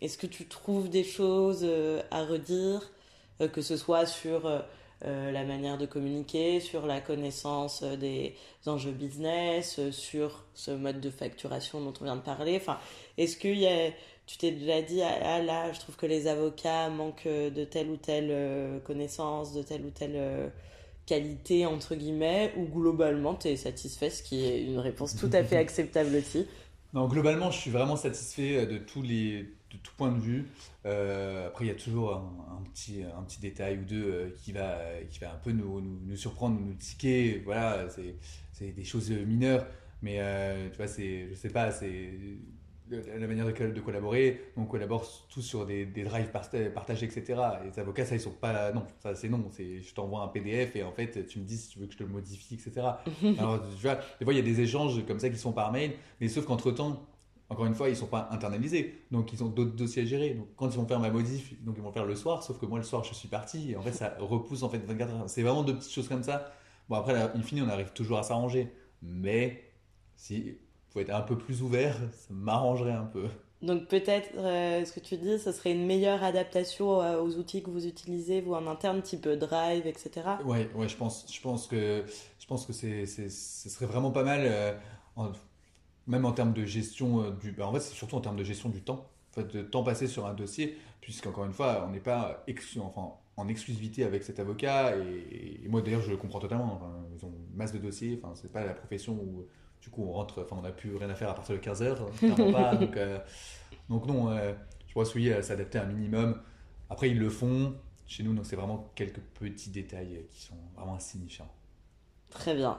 est-ce 0.00 0.18
que 0.18 0.26
tu 0.26 0.46
trouves 0.46 0.90
des 0.90 1.04
choses 1.04 1.68
à 2.10 2.24
redire, 2.24 2.90
que 3.52 3.62
ce 3.62 3.76
soit 3.76 4.06
sur 4.06 4.62
la 5.02 5.44
manière 5.44 5.78
de 5.78 5.86
communiquer, 5.86 6.58
sur 6.58 6.86
la 6.86 7.00
connaissance 7.00 7.84
des 7.84 8.34
enjeux 8.66 8.90
business, 8.90 9.90
sur 9.90 10.44
ce 10.54 10.72
mode 10.72 11.00
de 11.00 11.10
facturation 11.10 11.80
dont 11.80 11.94
on 12.00 12.04
vient 12.04 12.16
de 12.16 12.22
parler? 12.22 12.56
Enfin, 12.56 12.78
est-ce 13.18 13.36
que 13.36 13.90
tu 14.26 14.36
t'es 14.38 14.50
déjà 14.50 14.82
dit, 14.82 15.00
ah, 15.02 15.18
ah 15.22 15.40
là, 15.40 15.72
je 15.72 15.78
trouve 15.78 15.94
que 15.94 16.06
les 16.06 16.26
avocats 16.26 16.88
manquent 16.88 17.28
de 17.28 17.64
telle 17.64 17.88
ou 17.88 17.96
telle 17.96 18.80
connaissance, 18.82 19.52
de 19.52 19.62
telle 19.62 19.84
ou 19.84 19.90
telle 19.90 20.50
qualité, 21.06 21.66
entre 21.66 21.94
guillemets, 21.94 22.52
ou 22.56 22.64
globalement, 22.64 23.34
tu 23.34 23.48
es 23.48 23.56
satisfait, 23.56 24.10
ce 24.10 24.22
qui 24.22 24.44
est 24.44 24.62
une 24.62 24.78
réponse 24.78 25.16
tout 25.16 25.30
à 25.32 25.44
fait 25.44 25.56
acceptable 25.58 26.16
aussi 26.16 26.46
Non, 26.92 27.08
globalement, 27.08 27.50
je 27.50 27.58
suis 27.58 27.70
vraiment 27.70 27.96
satisfait 27.96 28.66
de 28.66 28.78
tous 28.78 29.02
les 29.02 29.46
de 29.74 29.78
tout 29.82 29.92
point 29.96 30.12
de 30.12 30.20
vue. 30.20 30.46
Euh, 30.86 31.48
après, 31.48 31.64
il 31.64 31.68
y 31.68 31.70
a 31.70 31.74
toujours 31.74 32.14
un, 32.14 32.62
petit, 32.72 33.02
un 33.02 33.22
petit 33.22 33.40
détail 33.40 33.78
ou 33.78 33.84
deux 33.84 34.04
euh, 34.04 34.30
qui, 34.42 34.52
va, 34.52 34.78
qui 35.10 35.18
va 35.18 35.32
un 35.32 35.36
peu 35.36 35.52
nous, 35.52 35.80
nous, 35.80 36.16
surprendre, 36.16 36.60
nous 36.60 36.74
tiquer. 36.74 37.42
Voilà, 37.44 37.86
c'est 38.52 38.70
des 38.72 38.84
choses 38.84 39.10
mineures. 39.10 39.66
Mais 40.02 40.16
euh, 40.18 40.68
tu 40.70 40.76
vois, 40.76 40.86
je 40.86 41.34
sais 41.34 41.48
pas, 41.48 41.70
c'est 41.70 42.10
la 42.90 43.26
manière 43.26 43.46
de, 43.46 43.70
de, 43.70 43.80
collaborer. 43.80 44.52
On 44.56 44.64
collabore 44.64 45.06
tous 45.28 45.42
sur 45.42 45.66
des, 45.66 45.86
des 45.86 46.04
drives 46.04 46.30
partagés, 46.30 47.06
etc. 47.06 47.40
les 47.64 47.78
avocats, 47.78 48.04
ça, 48.04 48.14
ils 48.14 48.20
sont 48.20 48.30
pas. 48.30 48.72
Non, 48.72 48.86
ça, 49.00 49.14
c'est 49.14 49.28
non. 49.28 49.50
Je 49.58 49.94
t'envoie 49.94 50.22
un 50.22 50.28
PDF 50.28 50.76
et 50.76 50.82
en 50.82 50.92
fait, 50.92 51.26
tu 51.26 51.38
me 51.38 51.44
dis 51.44 51.56
si 51.56 51.70
tu 51.70 51.78
veux 51.78 51.86
que 51.86 51.92
je 51.92 51.98
te 51.98 52.02
le 52.02 52.10
modifie, 52.10 52.54
etc. 52.54 52.86
Alors, 53.38 53.62
tu 53.62 53.82
vois, 53.82 53.96
des 54.18 54.24
fois, 54.24 54.34
il 54.34 54.36
y 54.36 54.40
a 54.40 54.42
des 54.42 54.60
échanges 54.60 55.04
comme 55.06 55.18
ça 55.18 55.30
qui 55.30 55.38
sont 55.38 55.52
par 55.52 55.72
mail, 55.72 55.92
mais 56.20 56.28
sauf 56.28 56.44
qu'entre-temps, 56.44 57.06
encore 57.50 57.66
une 57.66 57.74
fois, 57.74 57.88
ils 57.88 57.92
ne 57.92 57.96
sont 57.96 58.06
pas 58.06 58.28
internalisés, 58.30 59.02
donc 59.10 59.32
ils 59.32 59.44
ont 59.44 59.48
d'autres 59.48 59.76
dossiers 59.76 60.02
à 60.02 60.06
gérer. 60.06 60.34
Donc 60.34 60.48
quand 60.56 60.68
ils 60.70 60.76
vont 60.76 60.86
faire 60.86 61.00
ma 61.00 61.10
modif, 61.10 61.54
donc 61.62 61.76
ils 61.76 61.82
vont 61.82 61.92
faire 61.92 62.06
le 62.06 62.16
soir, 62.16 62.42
sauf 62.42 62.58
que 62.58 62.66
moi 62.66 62.78
le 62.78 62.84
soir 62.84 63.04
je 63.04 63.14
suis 63.14 63.28
parti, 63.28 63.72
et 63.72 63.76
en 63.76 63.82
fait 63.82 63.92
ça 63.92 64.16
repousse 64.18 64.62
en 64.62 64.70
fait 64.70 64.78
24 64.78 65.14
heures. 65.14 65.30
C'est 65.30 65.42
vraiment 65.42 65.62
deux 65.62 65.76
petites 65.76 65.92
choses 65.92 66.08
comme 66.08 66.22
ça. 66.22 66.52
Bon 66.88 66.96
après, 66.96 67.14
in 67.14 67.42
fine, 67.42 67.62
on 67.62 67.68
arrive 67.68 67.92
toujours 67.92 68.18
à 68.18 68.22
s'arranger, 68.22 68.72
mais 69.02 69.62
si 70.16 70.58
être 71.00 71.14
un 71.14 71.22
peu 71.22 71.36
plus 71.36 71.62
ouvert, 71.62 71.96
ça 71.96 72.28
m'arrangerait 72.30 72.92
un 72.92 73.04
peu. 73.04 73.26
Donc 73.62 73.88
peut-être, 73.88 74.36
euh, 74.36 74.84
ce 74.84 74.92
que 74.92 75.00
tu 75.00 75.16
dis, 75.16 75.38
ce 75.38 75.50
serait 75.50 75.72
une 75.72 75.86
meilleure 75.86 76.22
adaptation 76.22 77.00
euh, 77.00 77.18
aux 77.20 77.36
outils 77.36 77.62
que 77.62 77.70
vous 77.70 77.86
utilisez, 77.86 78.42
vous 78.42 78.52
en 78.52 78.66
interne, 78.66 79.00
type 79.00 79.26
Drive, 79.26 79.86
etc. 79.86 80.10
Ouais, 80.44 80.68
ouais, 80.74 80.88
je 80.88 80.96
pense, 80.96 81.24
je 81.32 81.40
pense 81.40 81.66
que, 81.66 82.04
je 82.38 82.46
pense 82.46 82.66
que 82.66 82.74
c'est, 82.74 83.06
ce 83.06 83.28
serait 83.70 83.86
vraiment 83.86 84.10
pas 84.10 84.22
mal. 84.22 84.40
Euh, 84.44 84.72
même 86.06 86.24
en 86.24 86.32
termes 86.32 86.52
de 86.52 86.64
gestion 86.66 87.22
euh, 87.22 87.30
du. 87.30 87.52
Bah, 87.52 87.66
en 87.66 87.72
fait, 87.72 87.80
c'est 87.80 87.94
surtout 87.94 88.16
en 88.16 88.20
termes 88.20 88.36
de 88.36 88.44
gestion 88.44 88.68
du 88.68 88.82
temps, 88.82 89.10
en 89.30 89.34
fait, 89.34 89.56
de 89.56 89.62
temps 89.62 89.82
passé 89.82 90.06
sur 90.06 90.26
un 90.26 90.34
dossier, 90.34 90.76
puisqu'encore 91.00 91.46
une 91.46 91.52
fois, 91.52 91.86
on 91.88 91.92
n'est 91.92 92.00
pas 92.00 92.44
enfin, 92.80 93.12
en 93.36 93.48
exclusivité 93.48 94.04
avec 94.04 94.22
cet 94.22 94.40
avocat. 94.40 94.96
Et, 94.96 95.66
moi, 95.68 95.80
d'ailleurs, 95.80 96.02
je 96.02 96.10
le 96.10 96.16
comprends 96.16 96.40
totalement. 96.40 96.80
ils 97.16 97.24
ont 97.24 97.32
une 97.32 97.56
masse 97.56 97.72
de 97.72 97.78
dossiers. 97.78 98.20
Enfin, 98.22 98.34
c'est 98.34 98.52
pas 98.52 98.64
la 98.64 98.74
profession 98.74 99.14
où, 99.14 99.46
du 99.84 99.90
coup, 99.90 100.04
on 100.08 100.12
rentre. 100.12 100.42
Enfin, 100.42 100.56
on 100.58 100.62
n'a 100.62 100.72
plus 100.72 100.96
rien 100.96 101.10
à 101.10 101.14
faire 101.14 101.30
à 101.30 101.34
partir 101.34 101.54
de 101.54 101.60
15 101.60 101.82
heures. 101.82 102.10
pas. 102.52 102.74
donc, 102.76 102.96
euh, 102.96 103.18
donc, 103.88 104.06
non, 104.06 104.30
euh, 104.30 104.52
je 104.88 104.94
pense 104.94 105.14
oui, 105.14 105.30
s'adapter 105.42 105.78
un 105.78 105.84
minimum. 105.84 106.40
Après, 106.90 107.10
ils 107.10 107.18
le 107.18 107.30
font. 107.30 107.74
Chez 108.06 108.22
nous, 108.22 108.34
donc 108.34 108.44
c'est 108.44 108.56
vraiment 108.56 108.90
quelques 108.94 109.20
petits 109.20 109.70
détails 109.70 110.26
qui 110.30 110.42
sont 110.42 110.56
vraiment 110.76 110.94
insignifiants. 110.94 111.50
Très 112.28 112.54
bien. 112.54 112.78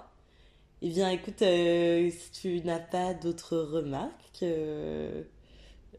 Eh 0.81 0.89
bien, 0.89 1.09
écoute, 1.09 1.41
euh, 1.41 2.09
si 2.11 2.31
tu 2.31 2.61
n'as 2.61 2.79
pas 2.79 3.13
d'autres 3.13 3.57
remarques, 3.57 4.43
euh, 4.43 5.23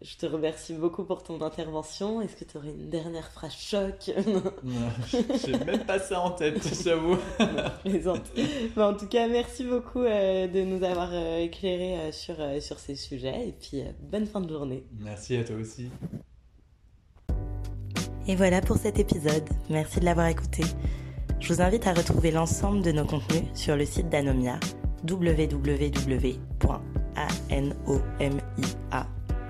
je 0.03 0.17
te 0.17 0.27
remercie 0.27 0.75
beaucoup 0.75 1.05
pour 1.05 1.23
ton 1.23 1.41
intervention. 1.43 2.21
Est-ce 2.21 2.37
que 2.37 2.45
tu 2.45 2.57
aurais 2.57 2.69
une 2.69 2.89
dernière 2.89 3.31
phrase 3.31 3.53
choc 3.53 4.11
J'ai 5.45 5.59
même 5.65 5.85
pas 5.85 5.99
ça 5.99 6.21
en 6.21 6.31
tête, 6.31 6.63
j'avoue. 6.85 7.17
plaisante. 7.85 8.25
en 8.77 8.95
tout 8.95 9.07
cas, 9.07 9.29
merci 9.29 9.65
beaucoup 9.65 10.03
euh, 10.03 10.47
de 10.47 10.63
nous 10.63 10.83
avoir 10.85 11.15
éclairé 11.15 12.13
sur, 12.13 12.37
sur 12.61 12.79
ces 12.79 12.97
sujets. 12.97 13.49
Et 13.49 13.53
puis, 13.53 13.83
bonne 14.01 14.27
fin 14.27 14.41
de 14.41 14.49
journée. 14.49 14.85
Merci 14.99 15.37
à 15.37 15.45
toi 15.45 15.57
aussi. 15.57 15.91
Et 18.29 18.35
voilà 18.35 18.61
pour 18.61 18.77
cet 18.77 18.99
épisode. 18.99 19.49
Merci 19.71 20.01
de 20.01 20.05
l'avoir 20.05 20.27
écouté. 20.27 20.65
Je 21.39 21.53
vous 21.53 21.61
invite 21.61 21.87
à 21.87 21.93
retrouver 21.93 22.31
l'ensemble 22.31 22.83
de 22.83 22.91
nos 22.91 23.05
contenus 23.05 23.45
sur 23.55 23.77
le 23.77 23.85
site 23.85 24.09
d'Anomia 24.09 24.59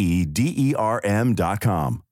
E 0.00 0.24
D 0.24 0.54
E 0.56 0.74
R 0.74 1.00
M 1.04 1.34
dot 1.34 1.60
com. 1.60 2.02